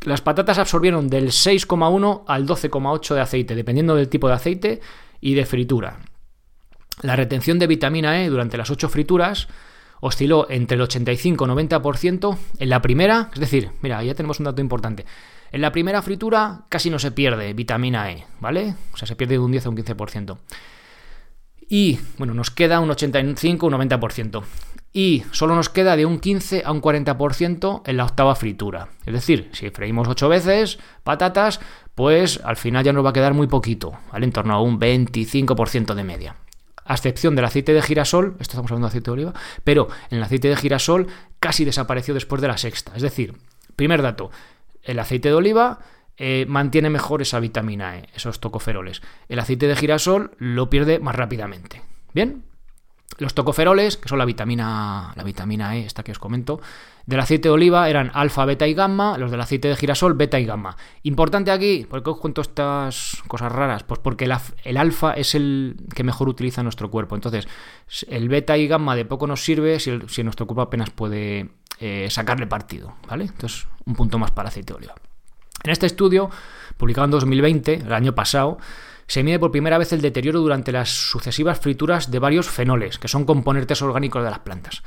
Las 0.03 0.21
patatas 0.21 0.59
absorbieron 0.59 1.09
del 1.09 1.29
6,1 1.29 2.25
al 2.27 2.47
12,8 2.47 3.15
de 3.15 3.21
aceite, 3.21 3.55
dependiendo 3.55 3.97
del 3.97 4.09
tipo 4.09 4.29
de 4.29 4.35
aceite 4.35 4.81
y 5.21 5.35
de 5.35 5.47
fritura. 5.47 5.99
La 7.03 7.17
retención 7.17 7.59
de 7.59 7.67
vitamina 7.67 8.23
E 8.23 8.29
durante 8.29 8.57
las 8.57 8.71
8 8.71 8.89
frituras 8.89 9.49
osciló 10.01 10.47
entre 10.51 10.77
el 10.77 10.83
85 10.83 11.45
y 11.45 11.49
90% 11.49 12.39
en 12.59 12.69
la 12.69 12.83
primera, 12.83 13.31
es 13.35 13.41
decir, 13.41 13.71
mira, 13.83 14.03
ya 14.03 14.15
tenemos 14.15 14.39
un 14.39 14.45
dato 14.45 14.61
importante. 14.61 15.05
En 15.53 15.61
la 15.61 15.73
primera 15.73 16.03
fritura 16.03 16.65
casi 16.69 16.91
no 16.91 16.99
se 16.99 17.13
pierde 17.13 17.53
vitamina 17.55 18.11
E, 18.11 18.25
¿vale? 18.41 18.75
O 18.93 18.97
sea, 18.97 19.07
se 19.07 19.17
pierde 19.17 19.35
de 19.35 19.39
un 19.39 19.53
10 19.53 19.67
a 19.67 19.69
un 19.71 19.77
15%. 19.77 20.39
Y, 21.69 21.99
bueno, 22.19 22.35
nos 22.35 22.51
queda 22.51 22.81
un 22.81 22.91
85 22.91 23.67
un 23.67 23.73
90%. 23.73 24.43
Y 24.93 25.25
solo 25.31 25.55
nos 25.55 25.69
queda 25.69 25.97
de 25.97 26.07
un 26.07 26.21
15 26.21 26.63
a 26.65 26.73
un 26.73 26.81
40% 26.81 27.83
en 27.85 27.97
la 27.97 28.05
octava 28.05 28.35
fritura. 28.35 28.89
Es 29.05 29.13
decir, 29.13 29.51
si 29.53 29.69
freímos 29.71 30.09
8 30.09 30.29
veces 30.29 30.79
patatas, 31.03 31.61
pues 31.95 32.41
al 32.45 32.57
final 32.57 32.85
ya 32.85 32.93
nos 32.93 33.05
va 33.05 33.11
a 33.11 33.13
quedar 33.13 33.35
muy 33.35 33.47
poquito, 33.47 33.99
¿vale? 34.13 34.25
En 34.25 34.33
torno 34.33 34.55
a 34.55 34.63
un 34.63 34.81
25% 34.81 35.95
de 35.95 36.05
media. 36.05 36.37
A 36.85 36.95
excepción 36.95 37.35
del 37.35 37.45
aceite 37.45 37.75
de 37.75 37.83
girasol, 37.83 38.37
esto 38.39 38.53
estamos 38.53 38.71
hablando 38.71 38.87
de 38.87 38.91
aceite 38.91 39.11
de 39.11 39.13
oliva, 39.13 39.35
pero 39.65 39.89
en 40.09 40.19
el 40.19 40.25
aceite 40.25 40.49
de 40.49 40.57
girasol 40.57 41.09
casi 41.41 41.65
desapareció 41.65 42.15
después 42.15 42.41
de 42.41 42.49
la 42.49 42.57
sexta. 42.57 42.93
Es 42.95 43.03
decir, 43.03 43.35
primer 43.75 44.03
dato, 44.03 44.31
el 44.87 44.99
aceite 44.99 45.29
de 45.29 45.35
oliva 45.35 45.81
eh, 46.17 46.47
mantiene 46.49 46.89
mejor 46.89 47.21
esa 47.23 47.41
vitamina 47.41 47.99
E, 47.99 48.09
esos 48.15 48.41
tocoferoles. 48.41 49.03
El 49.29 49.39
aceite 49.39 49.67
de 49.67 49.77
girasol 49.77 50.33
lo 50.39 50.71
pierde 50.71 50.99
más 50.99 51.15
rápidamente. 51.15 51.83
¿Bien? 52.15 52.45
Los 53.19 53.35
tocoferoles, 53.35 53.97
que 53.97 54.09
son 54.09 54.19
la 54.19 54.25
vitamina, 54.25 55.13
la 55.15 55.23
vitamina 55.23 55.77
E, 55.77 55.87
esta 55.87 56.03
que 56.03 56.13
os 56.13 56.19
comento, 56.19 56.61
del 57.07 57.21
aceite 57.21 57.49
de 57.49 57.53
oliva 57.53 57.89
eran 57.89 58.11
alfa, 58.15 58.45
beta 58.45 58.67
y 58.67 58.75
gamma, 58.75 59.17
los 59.17 59.31
del 59.31 59.41
aceite 59.41 59.69
de 59.69 59.77
girasol, 59.77 60.15
beta 60.15 60.41
y 60.41 60.45
gamma. 60.45 60.77
Importante 61.05 61.51
aquí, 61.51 61.87
¿por 61.89 62.03
qué 62.03 62.11
os 62.11 62.19
cuento 62.19 62.41
estas 62.41 63.23
cosas 63.29 63.53
raras? 63.53 63.85
Pues 63.85 64.01
porque 64.01 64.25
el, 64.25 64.77
alfa 64.77 65.13
es 65.13 65.35
el 65.35 65.77
que 65.95 66.03
mejor 66.03 66.29
utiliza 66.29 66.63
nuestro 66.63 66.91
cuerpo. 66.91 67.15
Entonces, 67.15 67.47
el 68.09 68.29
beta 68.29 68.59
y 68.59 68.67
gamma 68.67 68.97
de 68.97 69.05
poco 69.05 69.27
nos 69.27 69.45
sirve 69.45 69.79
si, 69.79 70.23
nuestro 70.25 70.47
cuerpo 70.47 70.63
apenas 70.63 70.91
puede 70.91 71.51
eh, 71.81 72.09
sacarle 72.11 72.47
partido, 72.47 72.95
¿vale? 73.09 73.25
Entonces, 73.25 73.67
un 73.85 73.95
punto 73.95 74.19
más 74.19 74.31
para 74.31 74.49
aceite 74.49 74.73
de 74.73 74.79
oliva. 74.79 74.95
En 75.63 75.71
este 75.71 75.87
estudio, 75.87 76.31
publicado 76.77 77.07
en 77.07 77.11
2020, 77.13 77.75
el 77.75 77.93
año 77.93 78.15
pasado, 78.15 78.59
se 79.07 79.23
mide 79.23 79.39
por 79.39 79.53
primera 79.53 79.79
vez 79.79 79.93
el 79.93 80.01
deterioro 80.01 80.41
durante 80.41 80.73
las 80.73 80.89
sucesivas 80.89 81.61
frituras 81.61 82.11
de 82.11 82.19
varios 82.19 82.49
fenoles, 82.49 82.99
que 82.99 83.09
son 83.09 83.25
componentes 83.25 83.81
orgánicos 83.83 84.23
de 84.23 84.31
las 84.31 84.41
plantas, 84.41 84.83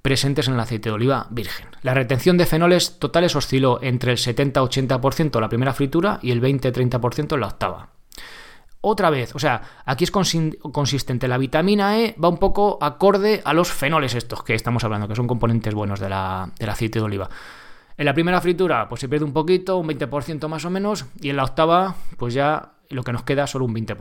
presentes 0.00 0.48
en 0.48 0.54
el 0.54 0.60
aceite 0.60 0.90
de 0.90 0.94
oliva 0.94 1.26
virgen. 1.30 1.68
La 1.82 1.94
retención 1.94 2.36
de 2.36 2.46
fenoles 2.46 2.98
totales 2.98 3.34
osciló 3.34 3.80
entre 3.82 4.12
el 4.12 4.18
70-80% 4.18 5.34
en 5.34 5.40
la 5.40 5.48
primera 5.48 5.74
fritura 5.74 6.18
y 6.22 6.30
el 6.30 6.40
20-30% 6.40 7.34
en 7.34 7.40
la 7.40 7.46
octava. 7.48 7.93
Otra 8.86 9.08
vez, 9.08 9.34
o 9.34 9.38
sea, 9.38 9.62
aquí 9.86 10.04
es 10.04 10.10
consistente. 10.10 11.26
La 11.26 11.38
vitamina 11.38 11.98
E 11.98 12.14
va 12.22 12.28
un 12.28 12.36
poco 12.36 12.76
acorde 12.82 13.40
a 13.42 13.54
los 13.54 13.72
fenoles 13.72 14.14
estos 14.14 14.42
que 14.42 14.54
estamos 14.54 14.84
hablando, 14.84 15.08
que 15.08 15.16
son 15.16 15.26
componentes 15.26 15.72
buenos 15.72 16.00
del 16.00 16.12
aceite 16.12 16.98
de 16.98 17.04
oliva. 17.06 17.30
En 17.96 18.04
la 18.04 18.12
primera 18.12 18.42
fritura, 18.42 18.86
pues 18.86 19.00
se 19.00 19.08
pierde 19.08 19.24
un 19.24 19.32
poquito, 19.32 19.78
un 19.78 19.88
20% 19.88 20.48
más 20.48 20.66
o 20.66 20.70
menos, 20.70 21.06
y 21.18 21.30
en 21.30 21.36
la 21.36 21.44
octava, 21.44 21.94
pues 22.18 22.34
ya 22.34 22.72
lo 22.90 23.02
que 23.04 23.12
nos 23.12 23.22
queda 23.22 23.46
solo 23.46 23.64
un 23.64 23.74
20%. 23.74 23.96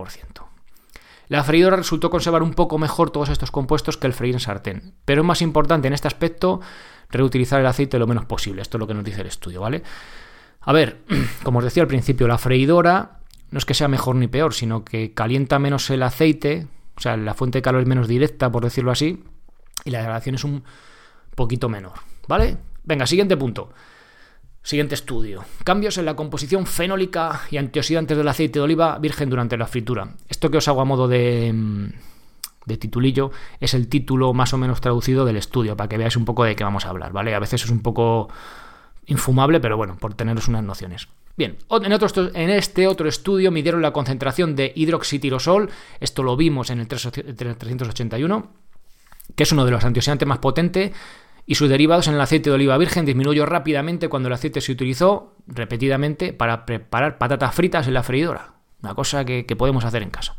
La 1.29 1.45
freidora 1.45 1.77
resultó 1.77 2.09
conservar 2.09 2.43
un 2.43 2.53
poco 2.53 2.77
mejor 2.77 3.09
todos 3.09 3.29
estos 3.29 3.51
compuestos 3.51 3.95
que 3.95 4.07
el 4.07 4.13
freír 4.13 4.33
en 4.33 4.41
sartén, 4.41 4.95
pero 5.05 5.21
es 5.21 5.25
más 5.25 5.41
importante 5.41 5.87
en 5.87 5.93
este 5.93 6.09
aspecto 6.09 6.59
reutilizar 7.09 7.61
el 7.61 7.67
aceite 7.67 7.97
lo 7.97 8.07
menos 8.07 8.25
posible. 8.25 8.61
Esto 8.61 8.75
es 8.75 8.79
lo 8.81 8.87
que 8.87 8.95
nos 8.95 9.05
dice 9.05 9.21
el 9.21 9.27
estudio, 9.27 9.61
¿vale? 9.61 9.81
A 10.59 10.73
ver, 10.73 11.03
como 11.43 11.59
os 11.59 11.63
decía 11.63 11.83
al 11.83 11.87
principio, 11.87 12.27
la 12.27 12.37
freidora 12.37 13.22
no 13.53 13.59
es 13.59 13.65
que 13.65 13.75
sea 13.75 13.87
mejor 13.87 14.15
ni 14.15 14.27
peor, 14.27 14.55
sino 14.55 14.83
que 14.83 15.13
calienta 15.13 15.59
menos 15.59 15.87
el 15.91 16.01
aceite, 16.01 16.65
o 16.97 16.99
sea, 17.01 17.15
la 17.17 17.35
fuente 17.35 17.59
de 17.59 17.61
calor 17.61 17.81
es 17.81 17.87
menos 17.87 18.07
directa, 18.07 18.51
por 18.51 18.63
decirlo 18.63 18.89
así, 18.89 19.23
y 19.85 19.91
la 19.91 19.99
degradación 19.99 20.33
es 20.33 20.43
un 20.43 20.63
poquito 21.35 21.69
menor, 21.69 21.93
¿vale? 22.27 22.57
Venga, 22.83 23.05
siguiente 23.05 23.37
punto. 23.37 23.69
Siguiente 24.63 24.95
estudio. 24.95 25.43
Cambios 25.63 25.99
en 25.99 26.05
la 26.05 26.15
composición 26.15 26.65
fenólica 26.65 27.41
y 27.51 27.57
antioxidantes 27.57 28.17
del 28.17 28.27
aceite 28.27 28.57
de 28.57 28.63
oliva 28.63 28.97
virgen 28.97 29.29
durante 29.29 29.55
la 29.55 29.67
fritura. 29.67 30.15
Esto 30.27 30.49
que 30.49 30.57
os 30.57 30.67
hago 30.67 30.81
a 30.81 30.85
modo 30.85 31.07
de, 31.07 31.51
mm, 31.53 31.89
de 32.65 32.77
titulillo 32.77 33.29
es 33.59 33.75
el 33.75 33.87
título 33.87 34.33
más 34.33 34.51
o 34.53 34.57
menos 34.57 34.81
traducido 34.81 35.25
del 35.25 35.37
estudio, 35.37 35.77
para 35.77 35.89
que 35.89 35.99
veáis 35.99 36.17
un 36.17 36.25
poco 36.25 36.43
de 36.43 36.55
qué 36.55 36.63
vamos 36.63 36.87
a 36.87 36.89
hablar, 36.89 37.11
¿vale? 37.11 37.35
A 37.35 37.39
veces 37.39 37.65
es 37.65 37.69
un 37.69 37.81
poco 37.83 38.29
infumable, 39.05 39.59
pero 39.59 39.77
bueno, 39.77 39.97
por 39.97 40.13
teneros 40.13 40.47
unas 40.47 40.63
nociones. 40.63 41.07
Bien, 41.35 41.57
en, 41.69 41.91
en, 42.35 42.49
este 42.51 42.87
otro 42.87 43.09
estudio 43.09 43.51
midieron 43.51 43.81
la 43.81 43.91
concentración 43.91 44.55
de 44.55 44.71
hidroxitirosol, 44.75 45.69
esto 45.99 46.21
lo 46.21 46.37
vimos 46.37 46.69
en 46.69 46.79
el 46.79 46.87
381, 46.87 48.51
que 49.35 49.43
es 49.43 49.51
uno 49.51 49.65
de 49.65 49.71
los 49.71 49.83
antioxidantes 49.83 50.27
más 50.27 50.37
potentes 50.37 50.91
y 51.45 51.55
sus 51.55 51.69
derivados 51.69 52.07
en 52.07 52.15
el 52.15 52.21
aceite 52.21 52.49
de 52.49 52.55
oliva 52.55 52.77
virgen 52.77 53.05
disminuyó 53.05 53.45
rápidamente 53.45 54.07
cuando 54.07 54.27
el 54.27 54.33
aceite 54.33 54.61
se 54.61 54.71
utilizó 54.71 55.35
repetidamente 55.45 56.33
para 56.33 56.65
preparar 56.65 57.17
patatas 57.17 57.53
fritas 57.53 57.87
en 57.87 57.93
la 57.93 58.03
freidora. 58.03 58.53
Una 58.81 58.95
cosa 58.95 59.25
que, 59.25 59.43
podemos 59.57 59.85
hacer 59.85 60.03
en 60.03 60.09
casa. 60.09 60.35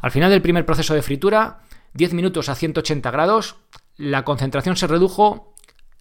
Al 0.00 0.10
final 0.10 0.30
del 0.30 0.42
primer 0.42 0.64
proceso 0.64 0.94
de 0.94 1.02
fritura, 1.02 1.60
10 1.94 2.14
minutos 2.14 2.48
a 2.48 2.54
180 2.54 3.10
grados, 3.10 3.56
la 3.96 4.24
concentración 4.24 4.76
se 4.76 4.86
redujo 4.86 5.54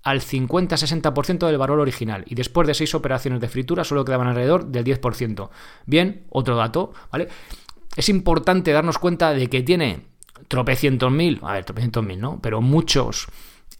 al 0.03 0.21
50-60% 0.21 1.45
del 1.47 1.57
valor 1.57 1.79
original 1.79 2.23
y 2.27 2.35
después 2.35 2.67
de 2.67 2.73
6 2.73 2.95
operaciones 2.95 3.41
de 3.41 3.49
fritura 3.49 3.83
solo 3.83 4.05
quedaban 4.05 4.27
alrededor 4.27 4.65
del 4.67 4.85
10%. 4.85 5.49
Bien, 5.85 6.25
otro 6.29 6.55
dato, 6.55 6.93
¿vale? 7.11 7.27
Es 7.95 8.09
importante 8.09 8.71
darnos 8.71 8.97
cuenta 8.97 9.33
de 9.33 9.47
que 9.47 9.61
tiene 9.61 10.05
tropecientos 10.47 11.11
mil, 11.11 11.39
a 11.43 11.53
ver, 11.53 11.65
tropecientos 11.65 12.03
mil, 12.03 12.19
¿no? 12.19 12.39
Pero 12.41 12.61
muchos 12.61 13.27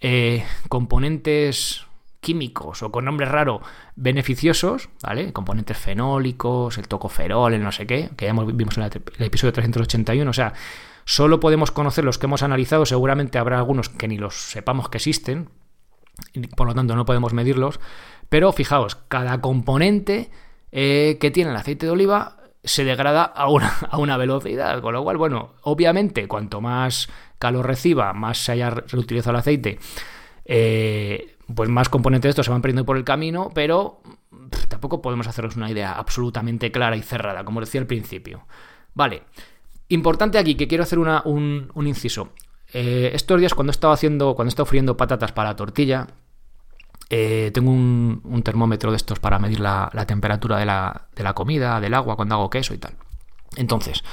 eh, 0.02 0.46
componentes 0.68 1.86
químicos 2.20 2.84
o 2.84 2.92
con 2.92 3.06
nombre 3.06 3.26
raro 3.26 3.62
beneficiosos, 3.96 4.90
¿vale? 5.02 5.32
Componentes 5.32 5.78
fenólicos, 5.78 6.78
el 6.78 6.88
tocoferol, 6.88 7.54
el 7.54 7.64
no 7.64 7.72
sé 7.72 7.88
qué, 7.88 8.10
que 8.18 8.26
ya 8.26 8.34
vimos 8.34 8.78
en 8.78 8.84
el 8.84 9.26
episodio 9.26 9.54
381, 9.54 10.30
o 10.30 10.34
sea, 10.34 10.54
solo 11.06 11.40
podemos 11.40 11.72
conocer 11.72 12.04
los 12.04 12.18
que 12.18 12.26
hemos 12.26 12.44
analizado, 12.44 12.86
seguramente 12.86 13.38
habrá 13.38 13.58
algunos 13.58 13.90
que 13.90 14.08
ni 14.08 14.18
los 14.18 14.36
sepamos 14.36 14.90
que 14.90 14.98
existen, 14.98 15.50
por 16.56 16.68
lo 16.68 16.76
tanto 16.76 16.96
no 16.96 17.06
podemos 17.06 17.34
medirlos, 17.34 17.80
pero 18.30 18.52
fijaos, 18.52 18.96
cada 18.96 19.42
componente 19.42 20.30
eh, 20.72 21.18
que 21.20 21.32
tiene 21.32 21.52
el 21.52 21.58
aceite 21.58 21.86
de 21.86 21.92
oliva 21.92 22.38
se 22.64 22.84
degrada 22.84 23.24
a 23.24 23.50
una, 23.50 23.70
a 23.90 23.98
una 23.98 24.18
velocidad, 24.18 24.82
con 24.82 24.94
lo 24.94 25.04
cual, 25.04 25.18
bueno, 25.18 25.54
obviamente, 25.64 26.28
cuanto 26.28 26.62
más 26.62 27.10
calor 27.38 27.66
reciba, 27.66 28.14
más 28.14 28.38
se 28.38 28.52
haya 28.52 28.70
reutilizado 28.70 29.32
el 29.32 29.40
aceite, 29.40 29.80
eh, 30.46 31.38
pues 31.54 31.70
más 31.70 31.90
componentes 31.90 32.28
de 32.28 32.30
estos 32.32 32.46
se 32.46 32.52
van 32.52 32.62
perdiendo 32.62 32.86
por 32.86 32.98
el 32.98 33.04
camino, 33.04 33.50
pero 33.54 34.02
tampoco 34.68 35.02
podemos 35.02 35.28
hacernos 35.28 35.56
una 35.56 35.70
idea 35.70 35.94
absolutamente 35.94 36.72
clara 36.72 36.96
y 36.96 37.02
cerrada, 37.02 37.44
como 37.44 37.60
decía 37.60 37.82
al 37.82 37.88
principio. 37.88 38.46
Vale, 38.94 39.24
importante 39.88 40.38
aquí 40.38 40.56
que 40.56 40.68
quiero 40.68 40.84
hacer 40.84 41.00
un, 41.00 41.72
inciso. 41.86 42.30
Eh, 42.74 43.12
estos 43.14 43.40
días 43.40 43.54
cuando 43.54 43.72
he 43.72 43.74
estado 43.74 43.94
haciendo, 43.94 44.36
cuando 44.36 44.54
he 44.56 44.66
friendo 44.66 44.96
patatas 44.98 45.32
para 45.32 45.50
la 45.50 45.56
tortilla, 45.56 46.08
eh, 47.10 47.50
tengo 47.54 47.72
un, 47.72 48.42
termómetro 48.44 48.92
de 48.92 48.98
estos 48.98 49.20
para 49.20 49.40
medir 49.40 49.60
la, 49.60 49.90
temperatura 50.08 50.58
de 50.58 50.66
la, 50.66 51.34
comida, 51.34 51.80
del 51.80 51.94
agua, 51.94 52.16
cuando 52.16 52.36
hago 52.36 52.50
queso 52.50 52.74
y 52.74 52.78
tal. 52.78 52.94
Entonces, 53.56 54.04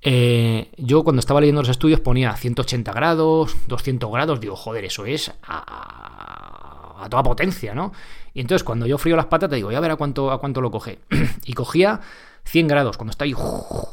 eh, 0.00 0.70
yo 0.78 1.04
cuando 1.04 1.20
estaba 1.20 1.40
leyendo 1.40 1.60
los 1.60 1.68
estudios 1.68 2.00
ponía 2.00 2.34
180 2.34 2.92
grados, 2.92 3.54
200 3.66 4.10
grados, 4.10 4.40
digo, 4.40 4.56
joder, 4.56 4.86
eso 4.86 5.04
es 5.04 5.30
a, 5.42 7.06
toda 7.10 7.22
potencia, 7.22 7.74
¿no? 7.74 7.92
Y 8.32 8.40
entonces 8.40 8.64
cuando 8.64 8.86
yo 8.86 8.96
frío 8.96 9.16
las 9.16 9.26
patatas 9.26 9.56
digo, 9.56 9.68
voy 9.68 9.74
a 9.74 9.80
ver 9.80 9.90
a 9.90 9.96
cuánto, 9.96 10.30
a 10.30 10.38
cuánto 10.38 10.62
lo 10.62 10.70
coge. 10.70 11.00
y 11.44 11.52
cogía 11.52 12.00
100 12.44 12.68
grados, 12.68 12.96
cuando 12.96 13.12
está 13.12 13.24
ahí, 13.24 13.34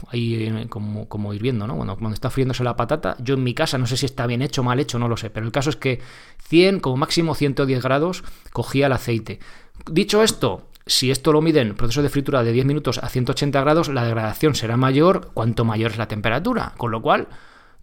ahí 0.10 0.36
eh, 0.36 0.66
como, 0.70 1.08
como 1.08 1.34
hirviendo, 1.34 1.68
¿no? 1.68 1.76
Cuando, 1.76 1.96
cuando 1.98 2.14
está 2.14 2.30
friéndose 2.30 2.64
la 2.64 2.76
patata, 2.76 3.16
yo 3.20 3.36
en 3.36 3.44
mi 3.44 3.54
casa 3.54 3.78
no 3.78 3.86
sé 3.86 3.96
si 3.96 4.06
está 4.06 4.26
bien 4.28 4.42
hecho 4.42 4.62
o 4.62 4.64
mal 4.64 4.80
hecho, 4.80 5.00
no 5.00 5.08
lo 5.08 5.18
sé, 5.18 5.30
pero 5.30 5.46
el 5.46 5.52
caso 5.52 5.70
es 5.70 5.76
que 5.76 6.02
100, 6.48 6.80
como 6.80 6.98
máximo 6.98 7.36
110 7.36 7.82
grados, 7.82 8.24
cogía 8.52 8.88
el 8.88 8.94
aceite. 8.94 9.40
Dicho 9.86 10.24
esto, 10.24 10.70
si 10.90 11.12
esto 11.12 11.32
lo 11.32 11.42
miden 11.42 11.76
proceso 11.76 12.02
de 12.02 12.10
fritura 12.10 12.44
de 12.44 12.52
10 12.52 12.66
minutos 12.66 12.98
a 12.98 13.10
180 13.10 13.62
grados, 13.62 13.90
la 13.90 14.04
degradación 14.04 14.56
será 14.56 14.76
mayor 14.76 15.32
cuanto 15.34 15.64
mayor 15.64 15.92
es 15.92 15.98
la 15.98 16.08
temperatura. 16.08 16.74
Con 16.78 16.92
lo 16.92 17.02
cual, 17.02 17.28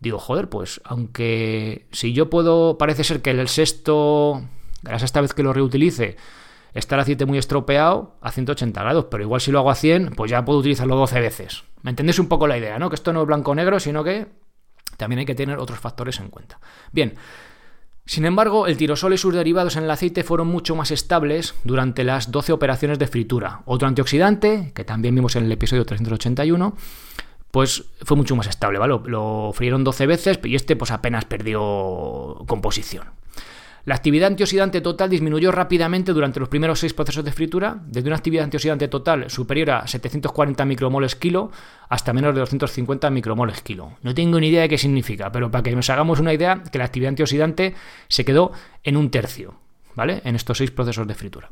digo, 0.01 0.19
joder, 0.19 0.49
pues 0.49 0.81
aunque 0.85 1.87
si 1.93 2.13
yo 2.13 2.29
puedo, 2.29 2.79
parece 2.79 3.05
ser 3.05 3.23
que 3.23 3.31
el 3.31 3.49
sexto, 3.49 4.43
la 4.83 4.99
sexta 4.99 5.21
vez 5.21 5.35
que 5.35 5.45
lo 5.45 5.53
reutilice, 5.53 6.17
está 6.77 6.95
el 6.95 7.01
aceite 7.01 7.27
muy 7.27 7.39
estropeado 7.39 8.17
a 8.21 8.31
180 8.31 8.81
grados, 8.83 9.07
pero 9.11 9.23
igual 9.23 9.41
si 9.41 9.51
lo 9.51 9.59
hago 9.59 9.71
a 9.71 9.75
100, 9.75 10.11
pues 10.11 10.31
ya 10.31 10.45
puedo 10.45 10.59
utilizarlo 10.59 10.97
12 10.97 11.21
veces. 11.21 11.65
¿Me 11.83 11.91
entendéis 11.91 12.19
un 12.19 12.29
poco 12.29 12.47
la 12.47 12.59
idea, 12.59 12.79
no? 12.79 12.89
Que 12.91 12.97
esto 12.97 13.13
no 13.13 13.23
es 13.23 13.27
blanco-negro, 13.27 13.81
sino 13.81 14.05
que 14.05 14.27
también 14.97 15.21
hay 15.21 15.27
que 15.27 15.35
tener 15.35 15.59
otros 15.59 15.79
factores 15.79 16.21
en 16.21 16.29
cuenta. 16.29 16.61
Bien, 16.93 17.15
sin 18.05 18.25
embargo, 18.25 18.67
el 18.67 18.77
tirosol 18.77 19.15
y 19.15 19.19
sus 19.19 19.35
derivados 19.35 19.77
en 19.77 19.85
el 19.85 19.91
aceite 19.91 20.23
fueron 20.23 20.47
mucho 20.47 20.77
más 20.77 20.91
estables 20.91 21.55
durante 21.65 22.05
las 22.05 22.31
12 22.31 22.53
operaciones 22.53 22.99
de 22.99 23.09
fritura. 23.09 23.63
Otro 23.65 23.89
antioxidante, 23.89 24.73
que 24.75 24.85
también 24.85 25.15
vimos 25.15 25.35
en 25.35 25.45
el 25.45 25.53
episodio 25.53 25.85
381, 25.85 26.77
pues 27.51 27.85
fue 28.03 28.17
mucho 28.17 28.37
más 28.37 28.47
estable, 28.47 28.79
¿vale? 28.79 28.91
Lo, 28.91 29.03
lo 29.09 29.53
frieron 29.53 29.83
12 29.83 30.07
veces 30.07 30.39
y 30.45 30.55
este 30.55 30.77
pues 30.77 30.93
apenas 30.93 31.25
perdió 31.25 32.45
composición. 32.47 33.09
La 33.87 33.95
actividad 33.95 34.27
antioxidante 34.27 34.81
total 34.81 35.09
disminuyó 35.11 35.53
rápidamente 35.53 36.13
durante 36.13 36.41
los 36.41 36.49
primeros 36.49 36.81
seis 36.81 36.93
procesos 36.93 37.25
de 37.25 37.31
fritura, 37.31 37.79
desde 37.87 38.09
una 38.09 38.17
actividad 38.17 38.43
antioxidante 38.43 38.89
total 38.89 39.31
superior 39.31 39.71
a 39.71 39.87
740 39.87 40.65
micromoles 40.65 41.15
kilo 41.15 41.53
hasta 41.89 42.13
menos 42.13 42.35
de 42.35 42.41
250 42.41 43.09
micromoles 43.11 43.61
kilo. 43.61 43.93
No 44.03 44.13
tengo 44.13 44.41
ni 44.41 44.49
idea 44.49 44.63
de 44.63 44.69
qué 44.69 44.77
significa, 44.77 45.31
pero 45.31 45.53
para 45.53 45.63
que 45.63 45.77
nos 45.77 45.89
hagamos 45.89 46.19
una 46.19 46.35
idea, 46.35 46.65
que 46.65 46.79
la 46.79 46.85
actividad 46.85 47.11
antioxidante 47.11 47.77
se 48.09 48.25
quedó 48.25 48.51
en 48.83 48.97
un 48.97 49.09
tercio, 49.09 49.55
¿vale? 49.95 50.21
En 50.25 50.35
estos 50.35 50.59
seis 50.59 50.73
procesos 50.73 51.07
de 51.07 51.15
fritura. 51.15 51.49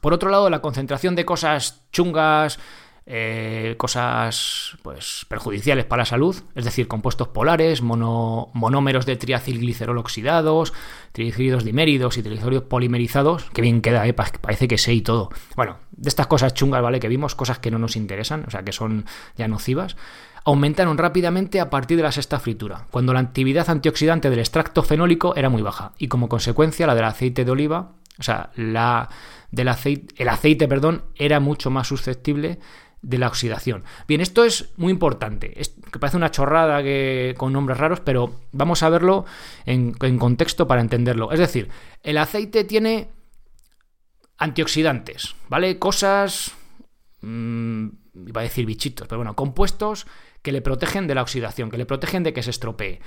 Por 0.00 0.12
otro 0.12 0.30
lado, 0.30 0.50
la 0.50 0.60
concentración 0.60 1.14
de 1.14 1.24
cosas 1.24 1.86
chungas, 1.92 2.58
eh, 3.06 3.74
cosas 3.76 4.78
pues, 4.82 5.26
perjudiciales 5.28 5.84
para 5.84 6.02
la 6.02 6.06
salud, 6.06 6.36
es 6.54 6.64
decir, 6.64 6.88
compuestos 6.88 7.28
polares, 7.28 7.82
monómeros 7.82 9.04
de 9.04 9.16
triacilglicerol 9.16 9.98
oxidados, 9.98 10.72
triglicéridos 11.12 11.64
diméridos 11.64 12.16
y 12.16 12.22
triglicéridos 12.22 12.64
polimerizados, 12.64 13.44
que 13.50 13.60
bien 13.60 13.82
queda, 13.82 14.06
¿eh? 14.06 14.14
parece 14.14 14.68
que 14.68 14.78
sé 14.78 14.94
y 14.94 15.02
todo. 15.02 15.28
Bueno, 15.54 15.76
de 15.92 16.08
estas 16.08 16.26
cosas 16.26 16.54
chungas, 16.54 16.82
¿vale? 16.82 16.98
Que 16.98 17.08
vimos, 17.08 17.34
cosas 17.34 17.58
que 17.58 17.70
no 17.70 17.78
nos 17.78 17.96
interesan, 17.96 18.44
o 18.46 18.50
sea, 18.50 18.62
que 18.62 18.72
son 18.72 19.04
ya 19.36 19.48
nocivas, 19.48 19.96
aumentaron 20.44 20.96
rápidamente 20.96 21.60
a 21.60 21.68
partir 21.68 21.98
de 21.98 22.02
la 22.04 22.12
sexta 22.12 22.38
fritura, 22.38 22.86
cuando 22.90 23.12
la 23.12 23.20
actividad 23.20 23.68
antioxidante 23.68 24.30
del 24.30 24.38
extracto 24.38 24.82
fenólico 24.82 25.34
era 25.36 25.50
muy 25.50 25.60
baja, 25.60 25.92
y 25.98 26.08
como 26.08 26.30
consecuencia 26.30 26.86
la 26.86 26.94
del 26.94 27.04
aceite 27.04 27.44
de 27.44 27.50
oliva, 27.50 27.92
o 28.18 28.22
sea, 28.22 28.50
la 28.54 29.08
del 29.50 29.68
aceite, 29.68 30.14
el 30.16 30.28
aceite, 30.28 30.68
perdón, 30.68 31.02
era 31.16 31.40
mucho 31.40 31.70
más 31.70 31.88
susceptible 31.88 32.58
de 33.04 33.18
la 33.18 33.28
oxidación. 33.28 33.84
Bien, 34.08 34.20
esto 34.20 34.44
es 34.44 34.70
muy 34.76 34.90
importante, 34.90 35.54
que 35.92 35.98
parece 35.98 36.16
una 36.16 36.30
chorrada 36.30 36.82
que, 36.82 37.34
con 37.36 37.52
nombres 37.52 37.78
raros, 37.78 38.00
pero 38.00 38.40
vamos 38.52 38.82
a 38.82 38.88
verlo 38.88 39.26
en, 39.66 39.92
contexto 39.92 40.66
para 40.66 40.80
entenderlo. 40.80 41.30
Es 41.30 41.38
decir, 41.38 41.68
el 42.02 42.16
aceite 42.18 42.64
tiene 42.64 43.10
antioxidantes, 44.38 45.36
¿vale? 45.48 45.78
Cosas... 45.78 46.52
Mmm, 47.20 47.88
iba 48.26 48.40
a 48.40 48.44
decir 48.44 48.64
bichitos, 48.64 49.08
pero 49.08 49.18
bueno, 49.18 49.34
compuestos 49.34 50.06
que 50.42 50.52
le 50.52 50.62
protegen 50.62 51.06
de 51.06 51.14
la 51.14 51.22
oxidación, 51.22 51.70
que 51.70 51.78
le 51.78 51.86
protegen 51.86 52.22
de 52.22 52.32
que 52.32 52.42
se 52.42 52.50
estropee. 52.50 53.00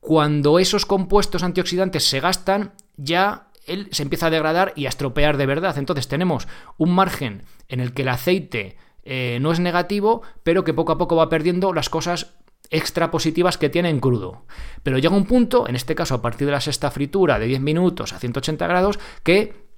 Cuando 0.00 0.58
esos 0.58 0.84
compuestos 0.84 1.42
antioxidantes 1.42 2.04
se 2.04 2.20
gastan, 2.20 2.72
ya 2.96 3.48
él 3.66 3.88
se 3.92 4.02
empieza 4.02 4.26
a 4.26 4.30
degradar 4.30 4.72
y 4.74 4.86
a 4.86 4.88
estropear 4.88 5.36
de 5.36 5.46
verdad. 5.46 5.78
Entonces 5.78 6.08
tenemos 6.08 6.48
un 6.76 6.94
margen 6.94 7.44
en 7.68 7.80
el 7.80 7.92
que 7.92 8.02
el 8.02 8.08
aceite 8.08 8.76
eh, 9.04 9.38
no 9.40 9.52
es 9.52 9.60
negativo, 9.60 10.22
pero 10.42 10.64
que 10.64 10.74
poco 10.74 10.92
a 10.92 10.98
poco 10.98 11.16
va 11.16 11.28
perdiendo 11.28 11.72
las 11.72 11.88
cosas 11.88 12.34
extra 12.70 13.10
positivas 13.10 13.58
que 13.58 13.68
tiene 13.68 13.90
en 13.90 14.00
crudo. 14.00 14.44
Pero 14.82 14.98
llega 14.98 15.16
un 15.16 15.24
punto, 15.24 15.68
en 15.68 15.76
este 15.76 15.94
caso 15.94 16.14
a 16.14 16.22
partir 16.22 16.46
de 16.46 16.52
la 16.52 16.60
sexta 16.60 16.90
fritura 16.90 17.38
de 17.38 17.46
10 17.46 17.60
minutos 17.60 18.12
a 18.12 18.18
180 18.18 18.66
grados, 18.66 18.98
que 19.22 19.68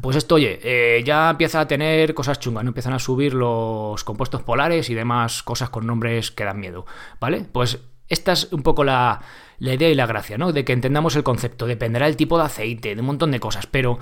pues 0.00 0.16
esto, 0.16 0.36
oye, 0.36 0.58
eh, 0.62 1.02
ya 1.04 1.30
empieza 1.30 1.60
a 1.60 1.68
tener 1.68 2.14
cosas 2.14 2.40
chungas, 2.40 2.64
¿no? 2.64 2.70
Empiezan 2.70 2.94
a 2.94 2.98
subir 2.98 3.34
los 3.34 4.02
compuestos 4.04 4.42
polares 4.42 4.88
y 4.88 4.94
demás 4.94 5.42
cosas 5.42 5.68
con 5.68 5.86
nombres 5.86 6.30
que 6.30 6.44
dan 6.44 6.60
miedo, 6.60 6.86
¿vale? 7.20 7.46
Pues 7.52 7.78
esta 8.08 8.32
es 8.32 8.48
un 8.52 8.62
poco 8.62 8.84
la, 8.84 9.20
idea 9.58 9.90
y 9.90 9.94
la 9.94 10.06
gracia, 10.06 10.38
¿no? 10.38 10.52
De 10.52 10.64
que 10.64 10.72
entendamos 10.72 11.14
el 11.16 11.22
concepto. 11.22 11.66
Dependerá 11.66 12.06
del 12.06 12.16
tipo 12.16 12.38
de 12.38 12.44
aceite, 12.44 12.94
de 12.94 13.00
un 13.00 13.06
montón 13.06 13.32
de 13.32 13.40
cosas, 13.40 13.66
pero 13.66 13.98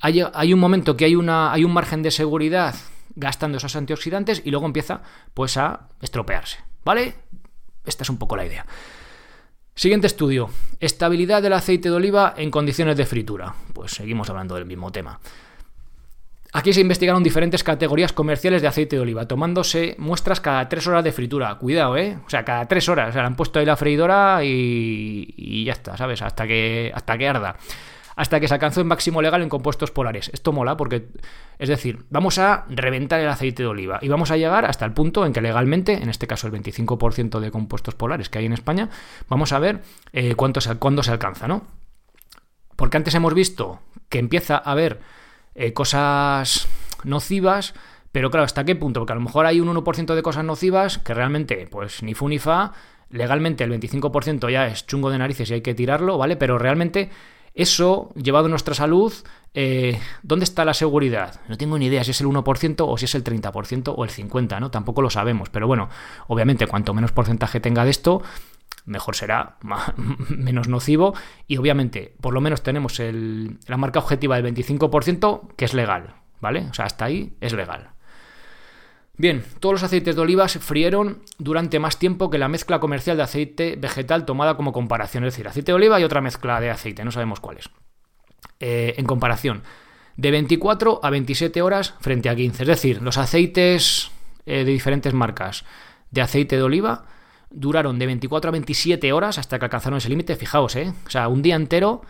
hay, 0.00 0.22
hay 0.32 0.52
un 0.54 0.60
momento 0.60 0.96
que 0.96 1.06
hay, 1.06 1.16
una, 1.16 1.52
hay 1.52 1.64
un 1.64 1.72
margen 1.72 2.02
de 2.02 2.12
seguridad 2.12 2.76
gastando 3.16 3.58
esos 3.58 3.74
antioxidantes 3.74 4.42
y 4.44 4.50
luego 4.50 4.66
empieza 4.66 5.02
pues 5.34 5.56
a 5.56 5.88
estropearse, 6.00 6.58
¿vale? 6.84 7.14
Esta 7.84 8.04
es 8.04 8.10
un 8.10 8.18
poco 8.18 8.36
la 8.36 8.46
idea. 8.46 8.64
Siguiente 9.74 10.06
estudio. 10.06 10.50
Estabilidad 10.80 11.42
del 11.42 11.52
aceite 11.52 11.90
de 11.90 11.94
oliva 11.94 12.34
en 12.36 12.50
condiciones 12.50 12.96
de 12.96 13.04
fritura. 13.06 13.54
Pues 13.72 13.92
seguimos 13.92 14.30
hablando 14.30 14.54
del 14.54 14.64
mismo 14.64 14.90
tema. 14.90 15.20
Aquí 16.52 16.72
se 16.72 16.80
investigaron 16.80 17.22
diferentes 17.22 17.62
categorías 17.62 18.12
comerciales 18.14 18.62
de 18.62 18.68
aceite 18.68 18.96
de 18.96 19.02
oliva, 19.02 19.28
tomándose 19.28 19.94
muestras 19.98 20.40
cada 20.40 20.66
tres 20.68 20.86
horas 20.86 21.04
de 21.04 21.12
fritura. 21.12 21.54
Cuidado, 21.56 21.96
¿eh? 21.98 22.18
O 22.26 22.30
sea, 22.30 22.44
cada 22.44 22.64
tres 22.66 22.88
horas. 22.88 23.10
O 23.10 23.12
sea, 23.12 23.26
han 23.26 23.36
puesto 23.36 23.58
ahí 23.58 23.66
la 23.66 23.76
freidora 23.76 24.42
y, 24.42 25.34
y 25.36 25.64
ya 25.64 25.72
está, 25.72 25.96
¿sabes? 25.96 26.22
Hasta 26.22 26.46
que, 26.46 26.90
hasta 26.94 27.18
que 27.18 27.28
arda 27.28 27.56
hasta 28.16 28.40
que 28.40 28.48
se 28.48 28.54
alcanzó 28.54 28.80
el 28.80 28.86
máximo 28.86 29.20
legal 29.20 29.42
en 29.42 29.50
compuestos 29.50 29.90
polares. 29.90 30.30
Esto 30.32 30.50
mola 30.50 30.76
porque, 30.76 31.08
es 31.58 31.68
decir, 31.68 32.06
vamos 32.08 32.38
a 32.38 32.64
reventar 32.70 33.20
el 33.20 33.28
aceite 33.28 33.62
de 33.62 33.68
oliva 33.68 33.98
y 34.00 34.08
vamos 34.08 34.30
a 34.30 34.38
llegar 34.38 34.64
hasta 34.64 34.86
el 34.86 34.92
punto 34.92 35.26
en 35.26 35.34
que 35.34 35.42
legalmente, 35.42 35.92
en 35.92 36.08
este 36.08 36.26
caso 36.26 36.46
el 36.46 36.54
25% 36.54 37.38
de 37.38 37.50
compuestos 37.50 37.94
polares 37.94 38.30
que 38.30 38.38
hay 38.38 38.46
en 38.46 38.54
España, 38.54 38.88
vamos 39.28 39.52
a 39.52 39.58
ver 39.58 39.82
eh, 40.12 40.34
cuánto 40.34 40.62
se, 40.62 40.74
cuándo 40.76 41.02
se 41.02 41.12
alcanza, 41.12 41.46
¿no? 41.46 41.66
Porque 42.74 42.96
antes 42.96 43.14
hemos 43.14 43.34
visto 43.34 43.80
que 44.08 44.18
empieza 44.18 44.56
a 44.56 44.72
haber 44.72 45.00
eh, 45.54 45.74
cosas 45.74 46.68
nocivas, 47.04 47.74
pero 48.12 48.30
claro, 48.30 48.44
¿hasta 48.44 48.64
qué 48.64 48.74
punto? 48.74 49.00
Porque 49.00 49.12
a 49.12 49.16
lo 49.16 49.22
mejor 49.22 49.44
hay 49.44 49.60
un 49.60 49.68
1% 49.68 50.14
de 50.14 50.22
cosas 50.22 50.44
nocivas 50.44 50.98
que 50.98 51.12
realmente, 51.12 51.68
pues 51.70 52.02
ni 52.02 52.14
fu 52.14 52.30
ni 52.30 52.38
fa, 52.38 52.72
legalmente 53.10 53.62
el 53.64 53.72
25% 53.72 54.50
ya 54.50 54.66
es 54.66 54.86
chungo 54.86 55.10
de 55.10 55.18
narices 55.18 55.50
y 55.50 55.54
hay 55.54 55.60
que 55.60 55.74
tirarlo, 55.74 56.16
¿vale? 56.16 56.36
Pero 56.36 56.58
realmente 56.58 57.10
eso, 57.56 58.12
llevado 58.14 58.46
a 58.46 58.48
nuestra 58.50 58.74
salud, 58.74 59.12
eh, 59.54 59.98
¿dónde 60.22 60.44
está 60.44 60.66
la 60.66 60.74
seguridad? 60.74 61.40
No 61.48 61.56
tengo 61.56 61.78
ni 61.78 61.86
idea 61.86 62.04
si 62.04 62.10
es 62.10 62.20
el 62.20 62.26
1% 62.26 62.84
o 62.86 62.98
si 62.98 63.06
es 63.06 63.14
el 63.14 63.24
30% 63.24 63.94
o 63.96 64.04
el 64.04 64.10
50%, 64.10 64.60
¿no? 64.60 64.70
Tampoco 64.70 65.00
lo 65.00 65.08
sabemos. 65.08 65.48
Pero 65.48 65.66
bueno, 65.66 65.88
obviamente, 66.28 66.66
cuanto 66.66 66.92
menos 66.92 67.12
porcentaje 67.12 67.58
tenga 67.58 67.84
de 67.84 67.90
esto, 67.90 68.22
mejor 68.84 69.16
será, 69.16 69.56
menos 70.28 70.68
nocivo. 70.68 71.14
Y 71.46 71.56
obviamente, 71.56 72.14
por 72.20 72.34
lo 72.34 72.42
menos 72.42 72.62
tenemos 72.62 73.00
la 73.00 73.76
marca 73.78 74.00
objetiva 74.00 74.40
del 74.40 74.54
25%, 74.54 75.54
que 75.56 75.64
es 75.64 75.72
legal, 75.72 76.14
¿vale? 76.42 76.66
O 76.70 76.74
sea, 76.74 76.84
hasta 76.84 77.06
ahí 77.06 77.38
es 77.40 77.54
legal. 77.54 77.95
Bien, 79.18 79.44
todos 79.60 79.74
los 79.74 79.82
aceites 79.82 80.14
de 80.14 80.20
oliva 80.20 80.46
se 80.48 80.60
frieron 80.60 81.22
durante 81.38 81.78
más 81.78 81.98
tiempo 81.98 82.28
que 82.28 82.36
la 82.36 82.48
mezcla 82.48 82.80
comercial 82.80 83.16
de 83.16 83.22
aceite 83.22 83.76
vegetal 83.76 84.26
tomada 84.26 84.56
como 84.56 84.72
comparación. 84.72 85.24
Es 85.24 85.32
decir, 85.32 85.48
aceite 85.48 85.72
de 85.72 85.76
oliva 85.76 85.98
y 85.98 86.04
otra 86.04 86.20
mezcla 86.20 86.60
de 86.60 86.70
aceite, 86.70 87.04
no 87.04 87.10
sabemos 87.10 87.40
cuál 87.40 87.58
es. 87.58 87.70
Eh, 88.60 88.94
en 88.98 89.06
comparación, 89.06 89.62
de 90.16 90.30
24 90.30 91.00
a 91.02 91.10
27 91.10 91.62
horas 91.62 91.94
frente 92.00 92.28
a 92.28 92.36
15. 92.36 92.62
Es 92.62 92.68
decir, 92.68 93.02
los 93.02 93.16
aceites 93.16 94.10
eh, 94.44 94.64
de 94.64 94.70
diferentes 94.70 95.14
marcas 95.14 95.64
de 96.10 96.20
aceite 96.20 96.56
de 96.56 96.62
oliva 96.62 97.06
duraron 97.50 97.98
de 97.98 98.06
24 98.06 98.48
a 98.48 98.52
27 98.52 99.12
horas 99.12 99.38
hasta 99.38 99.58
que 99.58 99.64
alcanzaron 99.64 99.96
ese 99.96 100.10
límite. 100.10 100.36
Fijaos, 100.36 100.76
¿eh? 100.76 100.92
O 101.06 101.10
sea, 101.10 101.28
un 101.28 101.40
día 101.40 101.54
entero 101.56 102.02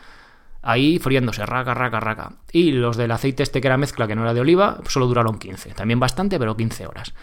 ahí 0.66 0.98
friéndose, 0.98 1.46
raca, 1.46 1.74
raca, 1.74 2.00
raca. 2.00 2.32
Y 2.52 2.72
los 2.72 2.96
del 2.96 3.12
aceite 3.12 3.44
este 3.44 3.60
que 3.60 3.68
era 3.68 3.76
mezcla, 3.76 4.06
que 4.06 4.16
no 4.16 4.22
era 4.22 4.34
de 4.34 4.40
oliva, 4.40 4.80
solo 4.88 5.06
duraron 5.06 5.38
15. 5.38 5.70
También 5.70 6.00
bastante, 6.00 6.38
pero 6.38 6.56
15 6.56 6.86
horas. 6.86 7.14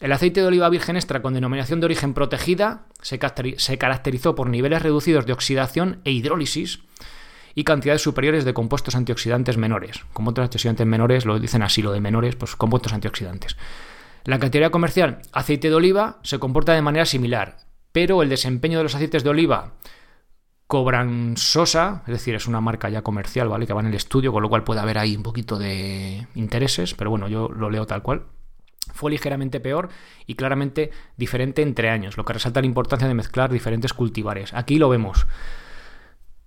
El 0.00 0.12
aceite 0.12 0.40
de 0.40 0.46
oliva 0.46 0.68
virgen 0.68 0.96
extra 0.96 1.22
con 1.22 1.34
denominación 1.34 1.80
de 1.80 1.86
origen 1.86 2.12
protegida 2.12 2.86
se, 3.00 3.18
caracterizó 3.18 4.34
por 4.34 4.48
niveles 4.48 4.82
reducidos 4.82 5.26
de 5.26 5.32
oxidación 5.32 6.00
e 6.04 6.10
hidrólisis 6.10 6.80
y 7.54 7.64
cantidades 7.64 8.02
superiores 8.02 8.44
de 8.44 8.54
compuestos 8.54 8.96
antioxidantes 8.96 9.56
menores. 9.56 10.04
Compuestos 10.12 10.44
antioxidantes 10.44 10.86
menores, 10.86 11.24
lo 11.24 11.38
dicen 11.38 11.62
así, 11.62 11.82
lo 11.82 11.92
de 11.92 12.00
menores, 12.00 12.36
pues 12.36 12.56
compuestos 12.56 12.92
antioxidantes. 12.92 13.56
La 14.24 14.38
categoría 14.38 14.70
comercial 14.70 15.20
aceite 15.32 15.68
de 15.68 15.74
oliva 15.74 16.18
se 16.22 16.38
comporta 16.38 16.74
de 16.74 16.82
manera 16.82 17.06
similar, 17.06 17.58
pero 17.92 18.22
el 18.22 18.28
desempeño 18.28 18.78
de 18.78 18.84
los 18.84 18.94
aceites 18.94 19.24
de 19.24 19.30
oliva 19.30 19.72
Cobran 20.68 21.38
Sosa, 21.38 22.02
es 22.06 22.12
decir, 22.12 22.34
es 22.34 22.46
una 22.46 22.60
marca 22.60 22.90
ya 22.90 23.00
comercial, 23.00 23.48
¿vale? 23.48 23.66
Que 23.66 23.72
va 23.72 23.80
en 23.80 23.86
el 23.86 23.94
estudio, 23.94 24.32
con 24.32 24.42
lo 24.42 24.50
cual 24.50 24.64
puede 24.64 24.80
haber 24.80 24.98
ahí 24.98 25.16
un 25.16 25.22
poquito 25.22 25.58
de 25.58 26.26
intereses, 26.34 26.94
pero 26.94 27.08
bueno, 27.08 27.26
yo 27.26 27.48
lo 27.48 27.70
leo 27.70 27.86
tal 27.86 28.02
cual. 28.02 28.24
Fue 28.92 29.10
ligeramente 29.10 29.60
peor 29.60 29.88
y 30.26 30.34
claramente 30.34 30.90
diferente 31.16 31.62
entre 31.62 31.88
años, 31.88 32.18
lo 32.18 32.24
que 32.26 32.34
resalta 32.34 32.60
la 32.60 32.66
importancia 32.66 33.08
de 33.08 33.14
mezclar 33.14 33.50
diferentes 33.50 33.94
cultivares. 33.94 34.52
Aquí 34.52 34.78
lo 34.78 34.90
vemos. 34.90 35.26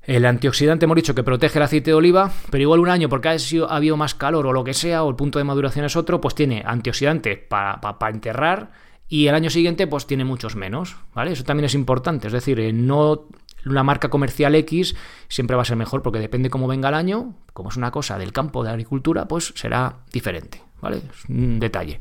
El 0.04 0.28
antioxidante 0.28 0.86
hemos 0.86 0.98
dicho 0.98 1.16
que 1.16 1.24
protege 1.24 1.58
el 1.58 1.64
aceite 1.64 1.90
de 1.90 1.96
oliva, 1.96 2.32
pero 2.52 2.62
igual 2.62 2.80
un 2.80 2.90
año, 2.90 3.10
porque 3.10 3.30
ha, 3.30 3.40
sido, 3.40 3.72
ha 3.72 3.78
habido 3.78 3.98
más 3.98 4.14
calor 4.14 4.46
o 4.46 4.54
lo 4.54 4.64
que 4.64 4.76
sea, 4.76 5.04
o 5.04 5.10
el 5.10 5.16
punto 5.16 5.40
de 5.40 5.46
maduración 5.46 5.86
es 5.86 5.96
otro, 5.96 6.22
pues 6.22 6.36
tiene 6.36 6.62
antioxidante 6.64 7.38
para 7.38 7.96
enterrar 8.10 8.70
y 9.12 9.28
el 9.28 9.36
año 9.36 9.50
siguiente 9.50 9.88
pues 9.88 10.08
tiene 10.08 10.24
muchos 10.24 10.56
menos, 10.56 10.96
¿vale? 11.14 11.34
Eso 11.34 11.44
también 11.44 11.66
es 11.66 11.74
importante, 11.74 12.28
es 12.28 12.34
decir, 12.34 12.62
eh, 12.62 12.72
no 12.72 13.28
una 13.66 13.84
marca 13.84 14.10
comercial 14.10 14.56
X 14.56 14.96
siempre 15.28 15.56
va 15.56 15.62
a 15.62 15.66
ser 15.66 15.78
mejor 15.78 16.02
porque 16.02 16.20
depende 16.20 16.50
cómo 16.50 16.68
venga 16.68 16.90
el 16.90 16.96
año, 16.96 17.36
como 17.54 17.70
es 17.70 17.78
una 17.78 17.92
cosa 17.92 18.18
del 18.18 18.34
campo 18.34 18.64
de 18.64 18.70
agricultura, 18.70 19.28
pues 19.28 19.54
será 19.56 19.98
diferente, 20.12 20.62
¿vale? 20.82 20.98
Es 20.98 21.30
un 21.30 21.60
detalle. 21.60 22.00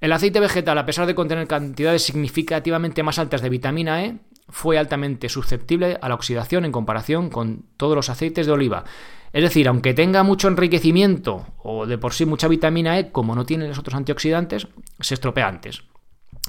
El 0.00 0.12
aceite 0.12 0.40
vegetal, 0.40 0.76
a 0.76 0.86
pesar 0.86 1.06
de 1.06 1.14
contener 1.14 1.46
cantidades 1.48 2.02
significativamente 2.02 3.02
más 3.02 3.18
altas 3.18 3.40
de 3.40 3.48
vitamina 3.48 4.04
E, 4.04 4.18
fue 4.48 4.78
altamente 4.78 5.28
susceptible 5.28 5.98
a 6.00 6.08
la 6.08 6.14
oxidación 6.14 6.64
en 6.64 6.72
comparación 6.72 7.30
con 7.30 7.64
todos 7.76 7.96
los 7.96 8.10
aceites 8.10 8.46
de 8.46 8.52
oliva. 8.52 8.84
Es 9.32 9.42
decir, 9.42 9.68
aunque 9.68 9.94
tenga 9.94 10.22
mucho 10.22 10.48
enriquecimiento 10.48 11.46
o 11.62 11.86
de 11.86 11.98
por 11.98 12.12
sí 12.12 12.26
mucha 12.26 12.48
vitamina 12.48 12.98
E, 12.98 13.10
como 13.10 13.34
no 13.34 13.44
tiene 13.44 13.66
los 13.68 13.78
otros 13.78 13.94
antioxidantes, 13.94 14.68
se 15.00 15.14
estropea 15.14 15.48
antes. 15.48 15.82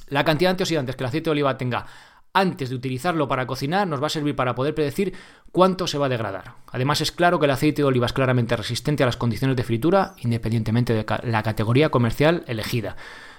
La 0.09 0.23
cantidad 0.23 0.49
de 0.49 0.51
antioxidantes 0.51 0.95
que 0.95 1.03
el 1.03 1.07
aceite 1.07 1.25
de 1.25 1.31
oliva 1.31 1.57
tenga 1.57 1.85
antes 2.33 2.69
de 2.69 2.75
utilizarlo 2.75 3.27
para 3.27 3.47
cocinar 3.47 3.87
nos 3.87 4.01
va 4.01 4.07
a 4.07 4.11
servir 4.11 4.35
para 4.35 4.55
poder 4.55 4.75
predecir 4.75 5.13
cuánto 5.51 5.87
se 5.87 5.97
va 5.97 6.05
a 6.05 6.09
degradar. 6.09 6.55
Además 6.71 7.01
es 7.01 7.11
claro 7.11 7.39
que 7.39 7.45
el 7.45 7.51
aceite 7.51 7.81
de 7.81 7.87
oliva 7.87 8.05
es 8.05 8.13
claramente 8.13 8.55
resistente 8.55 9.03
a 9.03 9.05
las 9.05 9.17
condiciones 9.17 9.57
de 9.57 9.63
fritura 9.63 10.13
independientemente 10.19 10.93
de 10.93 11.05
la 11.23 11.43
categoría 11.43 11.89
comercial 11.89 12.43
elegida. 12.47 12.95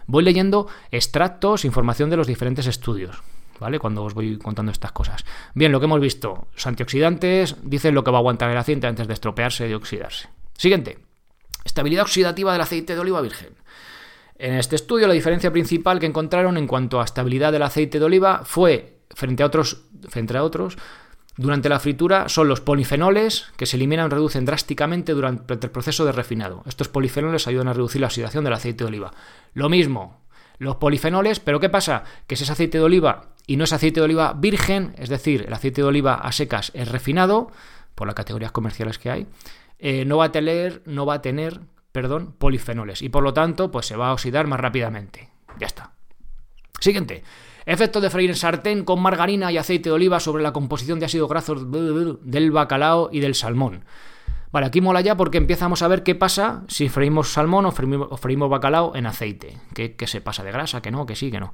Voy 0.06 0.24
leyendo 0.24 0.68
extractos, 0.90 1.64
información 1.64 2.10
de 2.10 2.16
los 2.16 2.26
diferentes 2.26 2.66
estudios. 2.66 3.22
¿Vale? 3.60 3.80
Cuando 3.80 4.04
os 4.04 4.14
voy 4.14 4.38
contando 4.38 4.70
estas 4.70 4.92
cosas. 4.92 5.24
Bien, 5.52 5.72
lo 5.72 5.80
que 5.80 5.86
hemos 5.86 6.00
visto, 6.00 6.46
los 6.54 6.66
antioxidantes 6.68 7.56
dicen 7.64 7.92
lo 7.92 8.04
que 8.04 8.12
va 8.12 8.18
a 8.18 8.20
aguantar 8.20 8.50
el 8.50 8.56
aceite 8.56 8.86
antes 8.86 9.08
de 9.08 9.14
estropearse 9.14 9.68
y 9.68 9.74
oxidarse. 9.74 10.28
Siguiente. 10.56 10.98
Estabilidad 11.64 12.04
oxidativa 12.04 12.52
del 12.52 12.62
aceite 12.62 12.94
de 12.94 13.00
oliva 13.00 13.20
virgen. 13.20 13.56
En 14.38 14.54
este 14.54 14.76
estudio, 14.76 15.08
la 15.08 15.14
diferencia 15.14 15.50
principal 15.50 15.98
que 15.98 16.06
encontraron 16.06 16.56
en 16.56 16.68
cuanto 16.68 17.00
a 17.00 17.04
estabilidad 17.04 17.50
del 17.50 17.62
aceite 17.62 17.98
de 17.98 18.04
oliva 18.04 18.42
fue, 18.44 19.00
frente 19.10 19.42
a 19.42 19.46
otros, 19.46 19.82
frente 20.08 20.36
a 20.36 20.44
otros, 20.44 20.78
durante 21.36 21.68
la 21.68 21.80
fritura 21.80 22.28
son 22.28 22.48
los 22.48 22.60
polifenoles 22.60 23.46
que 23.56 23.66
se 23.66 23.76
eliminan 23.76 24.06
o 24.06 24.08
reducen 24.08 24.44
drásticamente 24.44 25.12
durante 25.12 25.66
el 25.66 25.70
proceso 25.70 26.04
de 26.04 26.12
refinado. 26.12 26.62
Estos 26.66 26.88
polifenoles 26.88 27.46
ayudan 27.46 27.68
a 27.68 27.72
reducir 27.72 28.00
la 28.00 28.08
oxidación 28.08 28.44
del 28.44 28.52
aceite 28.52 28.84
de 28.84 28.88
oliva. 28.88 29.12
Lo 29.54 29.68
mismo, 29.68 30.20
los 30.58 30.76
polifenoles, 30.76 31.40
pero 31.40 31.60
¿qué 31.60 31.68
pasa? 31.68 32.04
Que 32.26 32.36
si 32.36 32.44
es 32.44 32.50
aceite 32.50 32.78
de 32.78 32.84
oliva 32.84 33.34
y 33.46 33.56
no 33.56 33.64
es 33.64 33.72
aceite 33.72 34.00
de 34.00 34.04
oliva 34.04 34.34
virgen, 34.34 34.94
es 34.98 35.08
decir, 35.08 35.44
el 35.46 35.52
aceite 35.52 35.82
de 35.82 35.88
oliva 35.88 36.14
a 36.14 36.32
secas 36.32 36.70
es 36.74 36.88
refinado, 36.88 37.50
por 37.94 38.06
las 38.06 38.14
categorías 38.14 38.52
comerciales 38.52 38.98
que 38.98 39.10
hay, 39.10 39.26
eh, 39.80 40.04
no 40.04 40.16
va 40.16 40.26
a 40.26 40.32
tener, 40.32 40.82
no 40.86 41.06
va 41.06 41.14
a 41.14 41.22
tener 41.22 41.60
perdón, 42.02 42.32
polifenoles 42.38 43.02
y 43.02 43.08
por 43.08 43.24
lo 43.24 43.34
tanto 43.34 43.72
pues 43.72 43.86
se 43.86 43.96
va 43.96 44.10
a 44.10 44.12
oxidar 44.12 44.46
más 44.46 44.60
rápidamente. 44.60 45.30
Ya 45.58 45.66
está. 45.66 45.90
Siguiente. 46.78 47.24
Efecto 47.66 48.00
de 48.00 48.08
freír 48.08 48.30
en 48.30 48.36
sartén 48.36 48.84
con 48.84 49.02
margarina 49.02 49.50
y 49.50 49.58
aceite 49.58 49.88
de 49.88 49.96
oliva 49.96 50.20
sobre 50.20 50.44
la 50.44 50.52
composición 50.52 51.00
de 51.00 51.06
ácidos 51.06 51.28
grasos 51.28 51.66
del 51.72 52.50
bacalao 52.52 53.10
y 53.10 53.18
del 53.18 53.34
salmón. 53.34 53.84
Vale, 54.52 54.68
aquí 54.68 54.80
mola 54.80 55.00
ya 55.00 55.16
porque 55.16 55.38
empezamos 55.38 55.82
a 55.82 55.88
ver 55.88 56.04
qué 56.04 56.14
pasa 56.14 56.62
si 56.68 56.88
freímos 56.88 57.32
salmón 57.32 57.66
o 57.66 57.72
freímos, 57.72 58.48
bacalao 58.48 58.94
en 58.94 59.06
aceite. 59.06 59.58
¿Qué, 59.74 60.06
se 60.06 60.20
pasa 60.20 60.44
de 60.44 60.52
grasa? 60.52 60.80
Que 60.80 60.92
no, 60.92 61.04
que 61.04 61.16
sí, 61.16 61.32
que 61.32 61.40
no. 61.40 61.52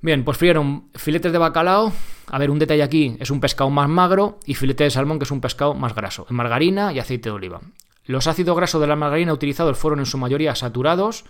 Bien, 0.00 0.24
pues 0.24 0.38
frieron 0.38 0.90
filetes 0.94 1.32
de 1.32 1.38
bacalao. 1.38 1.92
A 2.28 2.38
ver, 2.38 2.52
un 2.52 2.60
detalle 2.60 2.84
aquí, 2.84 3.16
es 3.18 3.32
un 3.32 3.40
pescado 3.40 3.68
más 3.68 3.88
magro 3.88 4.38
y 4.46 4.54
filete 4.54 4.84
de 4.84 4.90
salmón 4.90 5.18
que 5.18 5.24
es 5.24 5.30
un 5.32 5.40
pescado 5.40 5.74
más 5.74 5.92
graso. 5.92 6.24
En 6.30 6.36
margarina 6.36 6.92
y 6.92 7.00
aceite 7.00 7.30
de 7.30 7.34
oliva. 7.34 7.60
Los 8.06 8.26
ácidos 8.26 8.56
grasos 8.56 8.80
de 8.80 8.86
la 8.86 8.96
margarina 8.96 9.32
utilizados 9.32 9.78
fueron 9.78 10.00
en 10.00 10.06
su 10.06 10.18
mayoría 10.18 10.54
saturados 10.54 11.24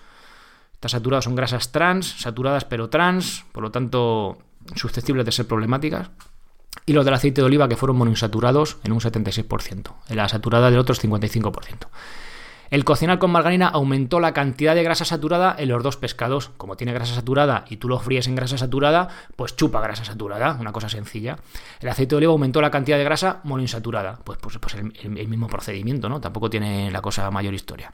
Estas 0.74 0.92
saturados 0.92 1.24
son 1.24 1.36
grasas 1.36 1.70
trans, 1.72 2.20
saturadas 2.20 2.64
pero 2.64 2.90
trans, 2.90 3.44
por 3.52 3.62
lo 3.62 3.70
tanto 3.70 4.38
susceptibles 4.74 5.24
de 5.24 5.32
ser 5.32 5.46
problemáticas. 5.46 6.10
Y 6.86 6.92
los 6.92 7.04
del 7.04 7.14
aceite 7.14 7.40
de 7.40 7.46
oliva 7.46 7.68
que 7.68 7.76
fueron 7.76 7.96
monoinsaturados 7.96 8.78
en 8.82 8.92
un 8.92 9.00
76%. 9.00 9.94
En 10.08 10.16
la 10.16 10.28
saturada 10.28 10.70
del 10.70 10.80
otro 10.80 10.92
es 10.92 11.02
55%. 11.02 11.88
El 12.74 12.84
cocinar 12.84 13.20
con 13.20 13.30
margarina 13.30 13.68
aumentó 13.68 14.18
la 14.18 14.32
cantidad 14.32 14.74
de 14.74 14.82
grasa 14.82 15.04
saturada 15.04 15.54
en 15.56 15.68
los 15.68 15.80
dos 15.84 15.96
pescados. 15.96 16.50
Como 16.56 16.76
tiene 16.76 16.92
grasa 16.92 17.14
saturada 17.14 17.64
y 17.68 17.76
tú 17.76 17.88
lo 17.88 18.00
fríes 18.00 18.26
en 18.26 18.34
grasa 18.34 18.58
saturada, 18.58 19.10
pues 19.36 19.54
chupa 19.54 19.80
grasa 19.80 20.04
saturada, 20.04 20.56
una 20.58 20.72
cosa 20.72 20.88
sencilla. 20.88 21.38
El 21.78 21.88
aceite 21.88 22.10
de 22.10 22.16
oliva 22.16 22.32
aumentó 22.32 22.60
la 22.60 22.72
cantidad 22.72 22.98
de 22.98 23.04
grasa 23.04 23.38
monoinsaturada. 23.44 24.18
Pues, 24.24 24.40
pues, 24.42 24.58
pues 24.58 24.74
el, 24.74 24.92
el 25.04 25.28
mismo 25.28 25.46
procedimiento, 25.46 26.08
¿no? 26.08 26.20
Tampoco 26.20 26.50
tiene 26.50 26.90
la 26.90 27.00
cosa 27.00 27.30
mayor 27.30 27.54
historia. 27.54 27.92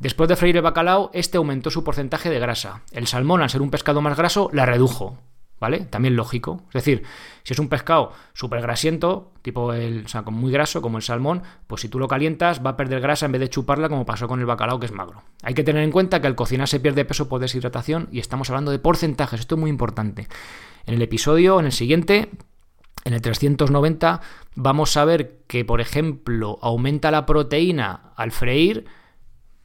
Después 0.00 0.28
de 0.28 0.34
freír 0.34 0.56
el 0.56 0.62
bacalao, 0.62 1.12
este 1.14 1.36
aumentó 1.36 1.70
su 1.70 1.84
porcentaje 1.84 2.28
de 2.28 2.40
grasa. 2.40 2.82
El 2.90 3.06
salmón, 3.06 3.40
al 3.40 3.50
ser 3.50 3.62
un 3.62 3.70
pescado 3.70 4.00
más 4.00 4.16
graso, 4.16 4.50
la 4.52 4.66
redujo. 4.66 5.16
¿Vale? 5.60 5.80
También 5.80 6.16
lógico. 6.16 6.62
Es 6.68 6.74
decir, 6.74 7.02
si 7.42 7.52
es 7.52 7.58
un 7.58 7.68
pescado 7.68 8.12
súper 8.32 8.60
grasiento, 8.60 9.32
tipo 9.42 9.72
el, 9.72 10.04
o 10.04 10.08
sea, 10.08 10.22
muy 10.22 10.52
graso, 10.52 10.82
como 10.82 10.98
el 10.98 11.02
salmón, 11.02 11.42
pues 11.66 11.82
si 11.82 11.88
tú 11.88 11.98
lo 11.98 12.08
calientas 12.08 12.64
va 12.64 12.70
a 12.70 12.76
perder 12.76 13.00
grasa 13.00 13.26
en 13.26 13.32
vez 13.32 13.40
de 13.40 13.48
chuparla 13.48 13.88
como 13.88 14.06
pasó 14.06 14.28
con 14.28 14.40
el 14.40 14.46
bacalao 14.46 14.78
que 14.78 14.86
es 14.86 14.92
magro. 14.92 15.22
Hay 15.42 15.54
que 15.54 15.64
tener 15.64 15.82
en 15.82 15.90
cuenta 15.90 16.20
que 16.20 16.26
al 16.26 16.34
cocinar 16.34 16.68
se 16.68 16.80
pierde 16.80 17.04
peso 17.04 17.28
por 17.28 17.40
deshidratación 17.40 18.08
y 18.12 18.18
estamos 18.18 18.50
hablando 18.50 18.70
de 18.70 18.78
porcentajes, 18.78 19.40
esto 19.40 19.54
es 19.54 19.60
muy 19.60 19.70
importante. 19.70 20.28
En 20.86 20.94
el 20.94 21.02
episodio, 21.02 21.60
en 21.60 21.66
el 21.66 21.72
siguiente, 21.72 22.30
en 23.04 23.14
el 23.14 23.22
390, 23.22 24.20
vamos 24.54 24.96
a 24.96 25.04
ver 25.04 25.38
que, 25.46 25.64
por 25.64 25.80
ejemplo, 25.80 26.58
aumenta 26.62 27.10
la 27.10 27.26
proteína 27.26 28.12
al 28.16 28.32
freír, 28.32 28.86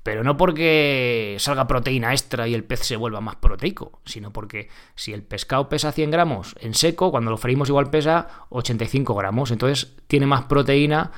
pero 0.04 0.24
no 0.26 0.36
porque 0.36 1.38
salga 1.40 1.66
proteína 1.66 2.12
extra 2.12 2.46
y 2.48 2.54
el 2.54 2.66
pez 2.66 2.82
se 2.82 2.98
vuelva 2.98 3.22
más 3.22 3.38
proteico, 3.38 4.02
sino 4.06 4.32
porque 4.34 4.68
si 4.96 5.14
el 5.14 5.24
pescado 5.24 5.70
pesa 5.70 5.94
100 5.94 6.12
gramos 6.12 6.56
en 6.60 6.74
seco, 6.74 7.10
cuando 7.10 7.32
lo 7.32 7.38
freímos 7.38 7.70
igual 7.70 7.90
pesa 7.90 8.28
85 8.50 9.16
gramos. 9.16 9.52
Entonces 9.52 9.96
tiene 10.08 10.26
más 10.26 10.44
proteína, 10.44 11.12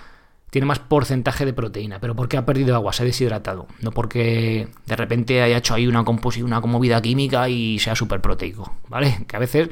tiene 0.51 0.67
más 0.67 0.77
porcentaje 0.77 1.45
de 1.45 1.53
proteína. 1.53 1.99
Pero 1.99 2.15
porque 2.15 2.37
ha 2.37 2.45
perdido 2.45 2.75
agua, 2.75 2.93
se 2.93 3.01
ha 3.01 3.05
deshidratado. 3.07 3.65
No 3.81 3.89
porque 3.89 4.67
de 4.85 4.95
repente 4.95 5.41
haya 5.41 5.57
hecho 5.57 5.73
ahí 5.73 5.87
una 5.87 6.01
una 6.01 6.59
movida 6.61 7.01
química 7.01 7.49
y 7.49 7.79
sea 7.79 7.95
súper 7.95 8.21
proteico. 8.21 8.75
¿Vale? 8.87 9.25
Que 9.27 9.35
a 9.35 9.39
veces, 9.39 9.69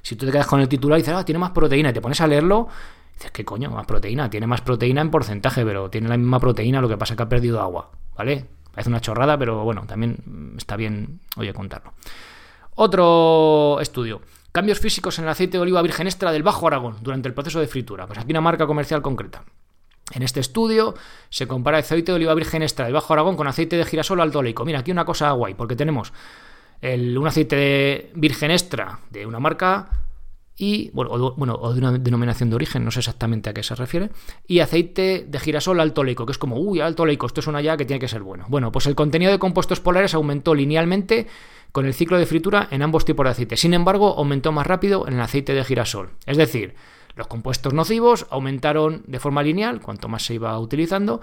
si 0.00 0.16
tú 0.16 0.24
te 0.24 0.32
quedas 0.32 0.46
con 0.46 0.60
el 0.60 0.68
titular 0.68 0.98
y 0.98 1.02
dices, 1.02 1.14
ah, 1.14 1.24
tiene 1.24 1.38
más 1.38 1.50
proteína, 1.50 1.90
y 1.90 1.92
te 1.92 2.00
pones 2.00 2.20
a 2.22 2.26
leerlo. 2.26 2.68
Dices, 3.14 3.30
¿qué 3.30 3.44
coño? 3.44 3.70
Más 3.70 3.84
proteína. 3.84 4.30
Tiene 4.30 4.46
más 4.46 4.62
proteína 4.62 5.02
en 5.02 5.10
porcentaje, 5.10 5.66
pero 5.66 5.90
tiene 5.90 6.08
la 6.08 6.16
misma 6.16 6.40
proteína, 6.40 6.80
lo 6.80 6.88
que 6.88 6.96
pasa 6.96 7.12
es 7.12 7.18
que 7.18 7.22
ha 7.24 7.28
perdido 7.28 7.60
agua. 7.60 7.90
¿Vale? 8.16 8.46
Parece 8.72 8.90
una 8.90 9.00
chorrada, 9.00 9.38
pero 9.38 9.62
bueno, 9.64 9.84
también 9.86 10.54
está 10.56 10.76
bien, 10.76 11.20
oye, 11.36 11.52
contarlo. 11.52 11.94
Otro 12.74 13.78
estudio. 13.80 14.20
Cambios 14.50 14.80
físicos 14.80 15.18
en 15.18 15.24
el 15.24 15.30
aceite 15.30 15.58
de 15.58 15.62
oliva 15.62 15.82
virgen 15.82 16.06
extra 16.06 16.32
del 16.32 16.42
Bajo 16.42 16.66
Aragón 16.66 16.96
durante 17.02 17.28
el 17.28 17.34
proceso 17.34 17.60
de 17.60 17.66
fritura. 17.66 18.06
Pues 18.06 18.18
aquí 18.18 18.32
una 18.32 18.40
marca 18.40 18.66
comercial 18.66 19.02
concreta. 19.02 19.44
En 20.12 20.22
este 20.22 20.40
estudio 20.40 20.94
se 21.30 21.46
compara 21.46 21.78
el 21.78 21.84
aceite 21.84 22.12
de 22.12 22.16
oliva 22.16 22.34
virgen 22.34 22.62
extra 22.62 22.84
del 22.84 22.94
Bajo 22.94 23.12
Aragón 23.12 23.36
con 23.36 23.46
aceite 23.46 23.76
de 23.76 23.84
girasol 23.84 24.20
alto 24.20 24.40
oleico. 24.40 24.64
Mira, 24.64 24.80
aquí 24.80 24.90
una 24.90 25.04
cosa 25.04 25.30
guay, 25.32 25.54
porque 25.54 25.76
tenemos 25.76 26.12
un 26.82 27.26
aceite 27.26 27.56
de 27.56 28.12
virgen 28.14 28.50
extra 28.50 28.98
de 29.10 29.24
una 29.24 29.40
marca 29.40 29.88
y 30.56 30.90
bueno 30.90 31.10
o, 31.12 31.72
de 31.72 31.78
una 31.78 31.92
denominación 31.92 32.50
de 32.50 32.56
origen, 32.56 32.84
no 32.84 32.90
sé 32.90 33.00
exactamente 33.00 33.50
a 33.50 33.54
qué 33.54 33.62
se 33.62 33.74
refiere, 33.74 34.10
y 34.46 34.60
aceite 34.60 35.26
de 35.28 35.40
girasol 35.40 35.80
alto 35.80 36.02
oleico, 36.02 36.26
que 36.26 36.32
es 36.32 36.38
como, 36.38 36.56
uy, 36.56 36.80
alto 36.80 37.02
oleico, 37.02 37.26
esto 37.26 37.40
es 37.40 37.46
una 37.46 37.60
ya 37.60 37.76
que 37.76 37.84
tiene 37.84 38.00
que 38.00 38.08
ser 38.08 38.22
bueno. 38.22 38.44
Bueno, 38.48 38.70
pues 38.72 38.86
el 38.86 38.94
contenido 38.94 39.32
de 39.32 39.38
compuestos 39.38 39.80
polares 39.80 40.14
aumentó 40.14 40.54
linealmente 40.54 41.26
con 41.72 41.86
el 41.86 41.94
ciclo 41.94 42.18
de 42.18 42.26
fritura 42.26 42.68
en 42.70 42.82
ambos 42.82 43.04
tipos 43.04 43.24
de 43.24 43.30
aceite. 43.30 43.56
Sin 43.56 43.74
embargo, 43.74 44.14
aumentó 44.16 44.52
más 44.52 44.66
rápido 44.66 45.08
en 45.08 45.14
el 45.14 45.20
aceite 45.20 45.54
de 45.54 45.64
girasol. 45.64 46.10
Es 46.24 46.36
decir, 46.36 46.74
los 47.16 47.26
compuestos 47.26 47.74
nocivos 47.74 48.26
aumentaron 48.30 49.02
de 49.06 49.18
forma 49.18 49.42
lineal 49.42 49.80
cuanto 49.80 50.08
más 50.08 50.24
se 50.24 50.34
iba 50.34 50.58
utilizando, 50.58 51.20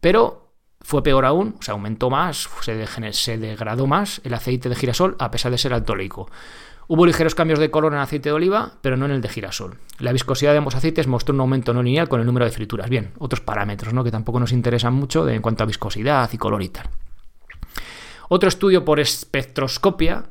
pero 0.00 0.54
fue 0.80 1.02
peor 1.02 1.24
aún, 1.24 1.56
o 1.58 1.62
sea, 1.62 1.72
aumentó 1.72 2.10
más, 2.10 2.48
se, 2.62 3.38
degradó 3.38 3.86
más 3.86 4.20
el 4.24 4.34
aceite 4.34 4.68
de 4.68 4.74
girasol 4.74 5.16
a 5.18 5.30
pesar 5.30 5.52
de 5.52 5.58
ser 5.58 5.72
alto 5.72 5.92
oleico. 5.92 6.28
Hubo 6.88 7.06
ligeros 7.06 7.34
cambios 7.34 7.58
de 7.58 7.70
color 7.70 7.92
en 7.92 7.98
el 7.98 8.04
aceite 8.04 8.28
de 8.28 8.34
oliva, 8.34 8.72
pero 8.82 8.96
no 8.96 9.06
en 9.06 9.12
el 9.12 9.20
de 9.20 9.28
girasol. 9.28 9.78
La 9.98 10.12
viscosidad 10.12 10.52
de 10.52 10.58
ambos 10.58 10.74
aceites 10.74 11.06
mostró 11.06 11.34
un 11.34 11.40
aumento 11.40 11.72
no 11.72 11.82
lineal 11.82 12.08
con 12.08 12.20
el 12.20 12.26
número 12.26 12.44
de 12.44 12.50
frituras. 12.50 12.90
Bien, 12.90 13.12
otros 13.18 13.40
parámetros 13.40 13.94
¿no? 13.94 14.04
que 14.04 14.10
tampoco 14.10 14.40
nos 14.40 14.52
interesan 14.52 14.94
mucho 14.94 15.28
en 15.28 15.42
cuanto 15.42 15.62
a 15.62 15.66
viscosidad 15.66 16.30
y 16.32 16.38
color 16.38 16.62
y 16.62 16.68
tal. 16.68 16.88
Otro 18.28 18.48
estudio 18.48 18.84
por 18.84 18.98
espectroscopia 18.98 20.24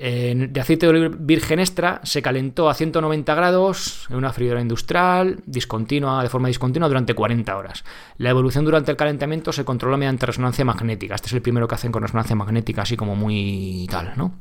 de 0.00 0.60
aceite 0.60 0.86
de 0.86 0.90
oliva 0.90 1.14
virgen 1.18 1.58
extra 1.58 2.00
se 2.04 2.22
calentó 2.22 2.70
a 2.70 2.74
190 2.74 3.34
grados 3.34 4.06
en 4.08 4.16
una 4.16 4.32
freidora 4.32 4.62
industrial 4.62 5.42
discontinua, 5.44 6.22
de 6.22 6.30
forma 6.30 6.48
discontinua 6.48 6.88
durante 6.88 7.12
40 7.12 7.54
horas. 7.54 7.84
La 8.16 8.30
evolución 8.30 8.64
durante 8.64 8.90
el 8.90 8.96
calentamiento 8.96 9.52
se 9.52 9.64
controló 9.64 9.98
mediante 9.98 10.24
resonancia 10.24 10.64
magnética. 10.64 11.16
Este 11.16 11.26
es 11.26 11.34
el 11.34 11.42
primero 11.42 11.68
que 11.68 11.74
hacen 11.74 11.92
con 11.92 12.02
resonancia 12.02 12.34
magnética, 12.34 12.82
así 12.82 12.96
como 12.96 13.14
muy 13.14 13.86
tal, 13.90 14.14
¿no? 14.16 14.36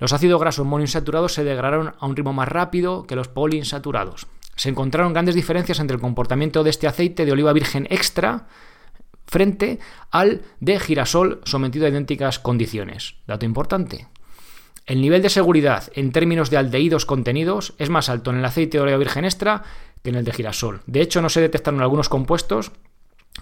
Los 0.00 0.14
ácidos 0.14 0.40
grasos 0.40 0.66
monoinsaturados 0.66 1.34
se 1.34 1.44
degradaron 1.44 1.94
a 1.98 2.06
un 2.06 2.16
ritmo 2.16 2.32
más 2.32 2.48
rápido 2.48 3.06
que 3.06 3.16
los 3.16 3.28
poliinsaturados. 3.28 4.26
Se 4.56 4.70
encontraron 4.70 5.12
grandes 5.12 5.34
diferencias 5.34 5.78
entre 5.78 5.94
el 5.94 6.00
comportamiento 6.00 6.64
de 6.64 6.70
este 6.70 6.88
aceite 6.88 7.24
de 7.24 7.32
oliva 7.32 7.52
virgen 7.52 7.86
extra 7.90 8.48
frente 9.26 9.78
al 10.10 10.42
de 10.58 10.80
girasol 10.80 11.40
sometido 11.44 11.86
a 11.86 11.90
idénticas 11.90 12.38
condiciones. 12.38 13.14
Dato 13.26 13.44
importante. 13.44 14.08
El 14.86 15.02
nivel 15.02 15.22
de 15.22 15.28
seguridad 15.28 15.92
en 15.94 16.12
términos 16.12 16.50
de 16.50 16.56
aldehídos 16.56 17.06
contenidos 17.06 17.74
es 17.78 17.90
más 17.90 18.08
alto 18.08 18.30
en 18.30 18.38
el 18.38 18.44
aceite 18.44 18.78
de 18.78 18.82
oliva 18.82 18.98
virgen 18.98 19.24
extra 19.24 19.62
que 20.02 20.10
en 20.10 20.16
el 20.16 20.24
de 20.24 20.32
girasol. 20.32 20.80
De 20.86 21.02
hecho, 21.02 21.20
no 21.20 21.28
se 21.28 21.42
detectaron 21.42 21.82
algunos 21.82 22.08
compuestos 22.08 22.72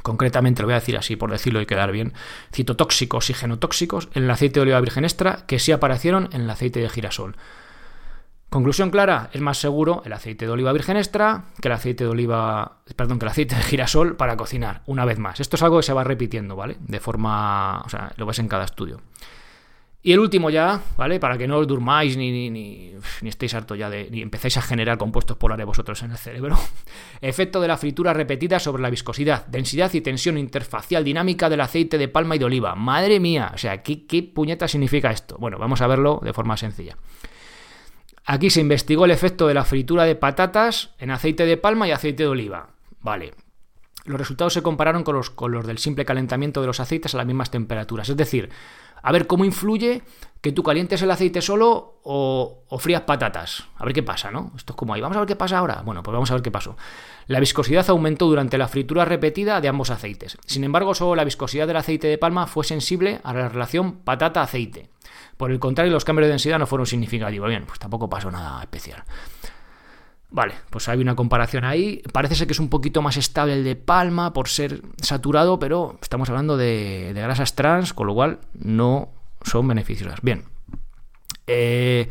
concretamente 0.03 0.63
lo 0.63 0.67
voy 0.67 0.75
a 0.75 0.81
decir 0.81 0.97
así 0.97 1.17
por 1.17 1.31
decirlo 1.31 1.61
y 1.61 1.67
quedar 1.67 1.93
bien, 1.93 2.13
citotóxicos 2.53 3.31
y 3.31 3.35
genotóxicos 3.35 4.09
en 4.15 4.25
el 4.25 4.31
aceite 4.31 4.61
de 4.61 4.63
oliva 4.63 4.81
virgen 4.81 5.05
extra 5.05 5.45
que 5.47 5.59
sí 5.59 5.73
aparecieron 5.73 6.29
en 6.33 6.43
el 6.43 6.51
aceite 6.51 6.81
de 6.81 6.89
girasol. 6.89 7.37
Conclusión 8.51 8.91
clara, 8.91 9.29
es 9.35 9.43
más 9.43 9.59
seguro 9.59 10.03
el 10.07 10.13
aceite 10.15 10.47
de 10.47 10.53
oliva 10.53 10.73
virgen 10.73 10.97
extra 10.97 11.45
que 11.61 11.69
el 11.69 11.75
aceite 11.75 12.05
de 12.05 12.11
oliva, 12.11 12.79
perdón, 12.97 13.19
que 13.19 13.27
el 13.27 13.31
aceite 13.31 13.55
de 13.55 13.63
girasol 13.63 14.17
para 14.17 14.39
cocinar, 14.39 14.81
una 14.87 15.05
vez 15.05 15.19
más. 15.19 15.39
Esto 15.41 15.57
es 15.57 15.63
algo 15.63 15.77
que 15.77 15.83
se 15.83 15.93
va 15.93 16.03
repitiendo, 16.03 16.57
¿vale? 16.57 16.79
De 16.81 16.99
forma, 16.99 17.83
o 17.83 17.89
sea, 17.91 18.13
lo 18.17 18.25
ves 18.25 18.39
en 18.39 18.49
cada 18.49 18.65
estudio. 18.65 19.03
Y 20.01 20.13
el 20.13 20.21
último 20.21 20.49
ya, 20.49 20.81
¿vale? 20.97 21.19
Para 21.19 21.37
que 21.37 21.49
no 21.49 21.59
os 21.59 21.67
durmáis 21.67 22.17
ni, 22.17 22.31
ni, 22.31 22.51
ni, 22.51 22.95
estéis 23.29 23.55
harto 23.55 23.75
ya 23.75 23.91
de. 23.91 24.09
ni 24.11 24.23
empecéis 24.23 24.57
a 24.57 24.63
generar 24.63 24.97
compuestos 24.97 25.37
polares 25.37 25.67
vosotros 25.67 26.01
en 26.03 26.13
el 26.13 26.19
cerebro. 26.19 26.57
Efecto 27.21 27.61
de 27.61 27.67
la 27.67 27.77
fritura 27.77 28.13
repetida 28.13 28.61
sobre 28.61 28.81
la 28.81 28.91
viscosidad, 28.91 29.47
densidad 29.47 29.93
y 29.95 30.01
tensión 30.01 30.39
interfacial 30.39 31.03
dinámica 31.03 31.51
del 31.51 31.61
aceite 31.61 31.99
de 31.99 32.07
palma 32.07 32.37
y 32.37 32.39
de 32.39 32.45
oliva. 32.45 32.77
Madre 32.77 33.19
mía, 33.19 33.51
o 33.53 33.59
sea, 33.59 33.83
¿qué, 33.83 34.07
qué 34.07 34.23
puñeta 34.23 34.69
significa 34.69 35.11
esto? 35.11 35.37
Bueno, 35.39 35.59
vamos 35.59 35.81
a 35.81 35.89
verlo 35.89 36.21
de 36.23 36.33
forma 36.33 36.57
sencilla. 36.57 36.97
Aquí 38.25 38.51
se 38.51 38.61
investigó 38.61 39.05
el 39.05 39.11
efecto 39.11 39.49
de 39.49 39.55
la 39.55 39.65
fritura 39.65 40.05
de 40.05 40.15
patatas 40.15 40.95
en 40.99 41.11
aceite 41.11 41.45
de 41.45 41.57
palma 41.57 41.89
y 41.89 41.91
aceite 41.91 42.23
de 42.23 42.29
oliva. 42.29 42.69
Vale, 43.01 43.33
los 44.09 44.19
resultados 44.19 44.53
se 44.55 44.63
compararon 44.63 45.05
con 45.05 45.15
los, 45.15 45.31
con 45.31 45.53
los, 45.53 45.67
del 45.67 45.79
simple 45.79 46.05
calentamiento 46.05 46.61
de 46.61 46.67
los 46.67 46.81
aceites 46.81 47.15
a 47.15 47.19
las 47.19 47.27
mismas 47.27 47.51
temperaturas. 47.51 48.09
Es 48.09 48.17
decir, 48.17 48.49
A 49.03 49.13
ver 49.13 49.27
cómo 49.27 49.45
influye 49.45 50.03
que 50.41 50.53
tú 50.53 50.63
calientes 50.63 51.03
el 51.03 51.11
aceite 51.11 51.43
solo 51.43 52.01
o, 52.05 52.65
o, 52.69 52.79
frías 52.79 53.03
patatas. 53.03 53.65
A 53.77 53.85
ver 53.85 53.93
qué 53.93 54.03
pasa, 54.03 54.31
¿no? 54.31 54.53
Esto 54.57 54.73
es 54.73 54.77
como 54.77 54.95
ahí. 54.95 55.01
Vamos 55.01 55.17
a 55.17 55.21
ver 55.21 55.29
qué 55.29 55.37
pasa 55.37 55.59
ahora. 55.59 55.83
Bueno, 55.85 56.03
pues 56.03 56.13
vamos 56.13 56.31
a 56.31 56.35
ver 56.35 56.43
qué 56.43 56.51
pasó. 56.51 56.77
La 57.27 57.41
viscosidad 57.41 57.89
aumentó 57.91 58.27
durante 58.27 58.57
la 58.57 58.69
fritura 58.69 59.05
repetida 59.05 59.61
de 59.61 59.69
ambos 59.69 59.91
aceites. 59.91 60.39
Sin 60.47 60.65
embargo, 60.65 60.95
solo 60.95 61.17
la 61.17 61.25
viscosidad 61.25 61.67
del 61.67 61.77
aceite 61.77 62.07
de 62.07 62.19
palma 62.19 62.47
fue 62.47 62.65
sensible 62.65 63.21
a 63.25 63.35
la 63.35 63.49
relación 63.49 63.97
patata-aceite. 63.97 64.91
Por 65.37 65.51
el 65.51 65.59
contrario, 65.59 65.93
los 65.93 66.05
cambios 66.05 66.27
de 66.27 66.31
densidad 66.31 66.59
no 66.59 66.67
fueron 66.67 66.87
significativos. 66.87 67.49
Bien, 67.49 67.65
pues 67.67 67.79
tampoco 67.79 68.09
pasó 68.09 68.31
nada 68.31 68.61
especial. 68.61 69.05
Vale, 70.31 70.55
pues 70.71 70.89
hay 70.89 71.01
una 71.01 71.17
comparación 71.17 71.65
ahí. 71.65 72.03
Parece 72.13 72.35
ser 72.35 72.47
que 72.47 72.53
es 72.53 72.61
un 72.61 72.69
poquito 72.69 73.01
más 73.01 73.17
estable 73.17 73.55
el 73.55 73.65
de 73.65 73.77
palma 73.77 74.33
por 74.33 74.49
ser 74.49 74.83
saturado, 75.01 75.59
pero 75.59 75.99
estamos 76.03 76.29
hablando 76.29 76.57
de, 76.57 77.13
de 77.15 77.21
grasas 77.23 77.55
trans, 77.55 77.95
con 77.95 78.07
lo 78.07 78.15
cual 78.15 78.41
no 78.53 79.11
son 79.43 79.67
beneficiosas. 79.67 80.21
Bien. 80.23 80.45
Eh, 81.47 82.09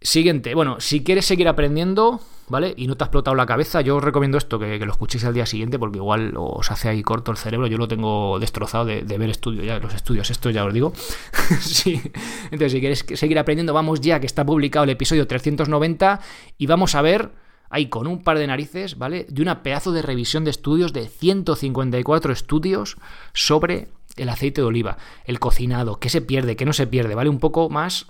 siguiente. 0.00 0.54
Bueno, 0.54 0.80
si 0.80 1.04
quieres 1.04 1.26
seguir 1.26 1.48
aprendiendo, 1.48 2.20
¿vale? 2.48 2.74
Y 2.76 2.86
no 2.86 2.96
te 2.96 3.04
ha 3.04 3.06
explotado 3.06 3.34
la 3.34 3.46
cabeza, 3.46 3.80
yo 3.80 3.96
os 3.96 4.04
recomiendo 4.04 4.38
esto, 4.38 4.58
que, 4.58 4.78
lo 4.78 4.92
escuchéis 4.92 5.24
al 5.24 5.34
día 5.34 5.46
siguiente, 5.46 5.78
porque 5.78 5.98
igual 5.98 6.34
os 6.36 6.70
hace 6.70 6.88
ahí 6.88 7.02
corto 7.02 7.30
el 7.30 7.36
cerebro. 7.36 7.66
Yo 7.66 7.78
lo 7.78 7.88
tengo 7.88 8.38
destrozado 8.38 8.84
de, 8.84 9.02
ver 9.02 9.30
estudios, 9.30 9.64
ya 9.64 9.78
los 9.78 9.94
estudios, 9.94 10.30
esto 10.30 10.50
ya 10.50 10.64
os 10.64 10.74
digo. 10.74 10.92
sí. 11.60 12.00
Entonces, 12.44 12.72
si 12.72 12.80
quieres 12.80 13.04
seguir 13.14 13.38
aprendiendo, 13.38 13.72
vamos 13.72 14.00
ya, 14.00 14.20
que 14.20 14.26
está 14.26 14.44
publicado 14.44 14.84
el 14.84 14.90
episodio 14.90 15.26
390 15.26 16.20
y 16.58 16.66
vamos 16.66 16.94
a 16.94 17.02
ver 17.02 17.30
ahí 17.70 17.86
con 17.86 18.06
un 18.06 18.22
par 18.22 18.38
de 18.38 18.46
narices, 18.46 18.98
¿vale? 18.98 19.26
De 19.30 19.40
una 19.40 19.62
pedazo 19.62 19.92
de 19.92 20.02
revisión 20.02 20.44
de 20.44 20.50
estudios 20.50 20.92
de 20.92 21.08
154 21.08 22.32
estudios 22.32 22.98
sobre 23.32 23.88
el 24.16 24.28
aceite 24.28 24.60
de 24.60 24.66
oliva, 24.66 24.98
el 25.24 25.40
cocinado, 25.40 25.98
qué 25.98 26.10
se 26.10 26.20
pierde, 26.20 26.54
qué 26.54 26.66
no 26.66 26.74
se 26.74 26.86
pierde, 26.86 27.14
¿vale? 27.14 27.30
Un 27.30 27.38
poco 27.38 27.70
más... 27.70 28.06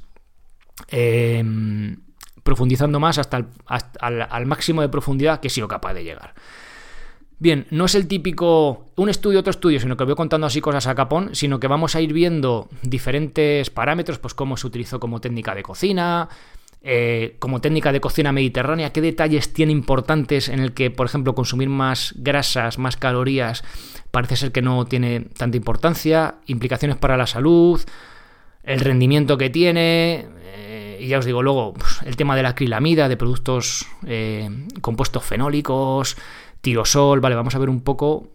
Em, 0.88 1.98
profundizando 2.42 3.00
más 3.00 3.18
hasta, 3.18 3.38
el, 3.38 3.46
al, 4.00 4.46
máximo 4.46 4.82
de 4.82 4.88
profundidad 4.88 5.40
que 5.40 5.48
he 5.48 5.50
sido 5.50 5.68
capaz 5.68 5.94
de 5.94 6.04
llegar. 6.04 6.34
Bien, 7.38 7.66
no 7.70 7.86
es 7.86 7.96
el 7.96 8.06
típico 8.06 8.86
un 8.94 9.08
estudio, 9.08 9.40
otro 9.40 9.50
estudio, 9.50 9.80
sino 9.80 9.96
que 9.96 10.04
voy 10.04 10.14
contando 10.14 10.46
así 10.46 10.60
cosas 10.60 10.86
a 10.86 10.94
capón, 10.94 11.34
sino 11.34 11.58
que 11.58 11.66
vamos 11.66 11.96
a 11.96 12.00
ir 12.00 12.12
viendo 12.12 12.68
diferentes 12.82 13.68
parámetros, 13.70 14.18
pues 14.18 14.32
cómo 14.32 14.56
se 14.56 14.66
utilizó 14.68 15.00
como 15.00 15.20
técnica 15.20 15.52
de 15.54 15.64
cocina, 15.64 16.28
eh, 16.84 17.36
como 17.38 17.60
técnica 17.60 17.92
de 17.92 18.00
cocina 18.00 18.32
mediterránea, 18.32 18.92
qué 18.92 19.00
detalles 19.00 19.52
tiene 19.52 19.72
importantes 19.72 20.48
en 20.48 20.60
el 20.60 20.72
que, 20.72 20.90
por 20.90 21.06
ejemplo, 21.06 21.34
consumir 21.34 21.68
más 21.68 22.14
grasas, 22.16 22.78
más 22.78 22.96
calorías, 22.96 23.62
parece 24.10 24.36
ser 24.36 24.52
que 24.52 24.62
no 24.62 24.84
tiene 24.84 25.20
tanta 25.20 25.56
importancia, 25.56 26.36
implicaciones 26.46 26.96
para 26.96 27.16
la 27.16 27.26
salud, 27.26 27.80
el 28.64 28.80
rendimiento 28.80 29.38
que 29.38 29.50
tiene, 29.50 30.26
y 31.02 31.08
ya 31.08 31.18
os 31.18 31.24
digo 31.24 31.42
luego, 31.42 31.74
pues, 31.74 32.00
el 32.04 32.16
tema 32.16 32.36
de 32.36 32.44
la 32.44 32.50
acrilamida, 32.50 33.08
de 33.08 33.16
productos 33.16 33.86
eh, 34.06 34.48
compuestos 34.80 35.24
fenólicos, 35.24 36.16
tirosol, 36.60 37.20
vale, 37.20 37.34
vamos 37.34 37.54
a 37.56 37.58
ver 37.58 37.68
un 37.68 37.80
poco 37.80 38.28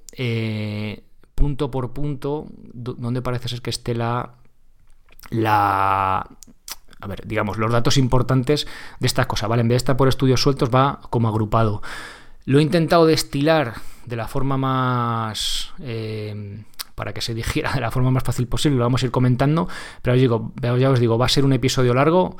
punto 1.33 1.71
por 1.71 1.93
punto 1.93 2.47
dónde 2.51 3.21
parece 3.21 3.47
ser 3.47 3.61
que 3.61 3.69
esté 3.69 3.93
la, 3.93 4.33
la 5.29 6.27
a 6.99 7.07
ver, 7.07 7.25
digamos, 7.25 7.57
los 7.57 7.71
datos 7.71 7.97
importantes 7.97 8.67
de 8.99 9.07
estas 9.07 9.27
cosas, 9.27 9.47
¿vale? 9.47 9.61
En 9.61 9.67
vez 9.67 9.75
de 9.75 9.77
estar 9.77 9.97
por 9.97 10.07
estudios 10.07 10.41
sueltos, 10.41 10.69
va 10.73 10.99
como 11.09 11.27
agrupado. 11.27 11.81
Lo 12.45 12.59
he 12.59 12.61
intentado 12.61 13.05
destilar 13.05 13.75
de 14.05 14.15
la 14.15 14.27
forma 14.27 14.57
más... 14.57 15.73
Eh, 15.79 16.63
para 16.97 17.13
que 17.13 17.21
se 17.21 17.35
digiera 17.35 17.71
de 17.73 17.79
la 17.79 17.91
forma 17.91 18.09
más 18.09 18.23
fácil 18.23 18.47
posible, 18.47 18.79
lo 18.79 18.83
vamos 18.83 19.03
a 19.03 19.05
ir 19.05 19.11
comentando, 19.11 19.67
pero 20.01 20.15
os 20.15 20.19
digo, 20.19 20.51
ya 20.61 20.89
os 20.89 20.99
digo, 20.99 21.19
va 21.19 21.27
a 21.27 21.29
ser 21.29 21.45
un 21.45 21.53
episodio 21.53 21.93
largo, 21.93 22.35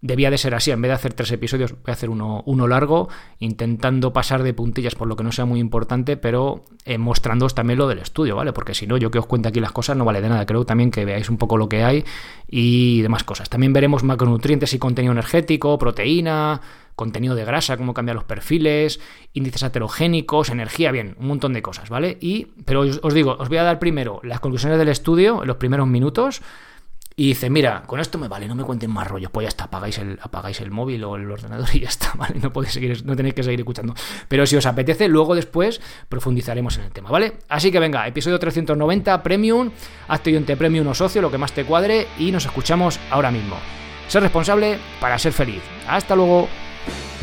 debía 0.00 0.30
de 0.30 0.38
ser 0.38 0.54
así. 0.54 0.70
En 0.70 0.80
vez 0.80 0.90
de 0.90 0.94
hacer 0.94 1.12
tres 1.12 1.32
episodios, 1.32 1.72
voy 1.72 1.88
a 1.88 1.92
hacer 1.92 2.08
uno, 2.08 2.44
uno 2.46 2.68
largo, 2.68 3.08
intentando 3.40 4.12
pasar 4.12 4.44
de 4.44 4.54
puntillas 4.54 4.94
por 4.94 5.08
lo 5.08 5.16
que 5.16 5.24
no 5.24 5.32
sea 5.32 5.44
muy 5.44 5.58
importante, 5.58 6.16
pero 6.16 6.64
eh, 6.84 6.98
mostrándoos 6.98 7.56
también 7.56 7.80
lo 7.80 7.88
del 7.88 7.98
estudio, 7.98 8.36
¿vale? 8.36 8.52
Porque 8.52 8.74
si 8.74 8.86
no, 8.86 8.96
yo 8.96 9.10
que 9.10 9.18
os 9.18 9.26
cuento 9.26 9.48
aquí 9.48 9.58
las 9.58 9.72
cosas 9.72 9.96
no 9.96 10.04
vale 10.04 10.20
de 10.20 10.28
nada. 10.28 10.46
Creo 10.46 10.64
también 10.64 10.92
que 10.92 11.04
veáis 11.04 11.28
un 11.28 11.36
poco 11.36 11.56
lo 11.56 11.68
que 11.68 11.82
hay 11.82 12.04
y 12.46 13.02
demás 13.02 13.24
cosas. 13.24 13.50
También 13.50 13.72
veremos 13.72 14.04
macronutrientes 14.04 14.72
y 14.72 14.78
contenido 14.78 15.12
energético, 15.12 15.78
proteína, 15.78 16.60
contenido 16.96 17.34
de 17.34 17.44
grasa, 17.44 17.76
cómo 17.76 17.94
cambiar 17.94 18.16
los 18.16 18.24
perfiles, 18.24 19.00
índices 19.34 19.62
heterogénicos, 19.62 20.48
energía, 20.48 20.90
bien, 20.90 21.14
un 21.20 21.28
montón 21.28 21.52
de 21.52 21.62
cosas, 21.62 21.90
¿vale? 21.90 22.16
Y, 22.20 22.46
pero 22.64 22.80
os, 22.80 23.14
digo, 23.14 23.36
os 23.38 23.48
voy 23.48 23.58
a 23.58 23.62
dar 23.62 23.78
primero 23.78 24.18
las 24.24 24.40
conclusiones 24.40 24.78
del 24.78 24.88
estudio 24.88 25.42
en 25.42 25.46
los 25.46 25.58
primeros 25.58 25.86
minutos 25.86 26.40
y 27.14 27.28
dice, 27.28 27.48
mira, 27.48 27.82
con 27.86 28.00
esto 28.00 28.18
me 28.18 28.28
vale, 28.28 28.48
no 28.48 28.54
me 28.54 28.64
cuenten 28.64 28.90
más 28.90 29.06
rollos. 29.08 29.30
Pues 29.30 29.44
ya 29.44 29.48
está, 29.48 29.64
apagáis 29.64 29.98
el, 29.98 30.18
apagáis 30.22 30.60
el 30.60 30.70
móvil 30.70 31.04
o 31.04 31.16
el 31.16 31.30
ordenador 31.30 31.68
y 31.72 31.80
ya 31.80 31.88
está, 31.88 32.12
¿vale? 32.16 32.40
No 32.40 32.52
podéis 32.52 32.72
seguir, 32.72 33.04
no 33.04 33.14
tenéis 33.14 33.34
que 33.34 33.42
seguir 33.42 33.60
escuchando. 33.60 33.94
Pero 34.28 34.46
si 34.46 34.56
os 34.56 34.66
apetece, 34.66 35.08
luego 35.08 35.34
después 35.34 35.80
profundizaremos 36.08 36.78
en 36.78 36.84
el 36.84 36.92
tema, 36.92 37.10
¿vale? 37.10 37.38
Así 37.48 37.70
que 37.70 37.78
venga, 37.78 38.06
episodio 38.06 38.38
390, 38.38 39.22
Premium, 39.22 39.70
hazte 40.08 40.30
oyente 40.30 40.56
Premium 40.56 40.88
o 40.88 40.94
socio, 40.94 41.20
lo 41.20 41.30
que 41.30 41.38
más 41.38 41.52
te 41.52 41.64
cuadre, 41.64 42.06
y 42.18 42.32
nos 42.32 42.46
escuchamos 42.46 42.98
ahora 43.10 43.30
mismo. 43.30 43.56
Ser 44.08 44.22
responsable 44.22 44.78
para 45.00 45.18
ser 45.18 45.32
feliz. 45.32 45.62
Hasta 45.88 46.16
luego. 46.16 46.48
Bye. 46.86 47.15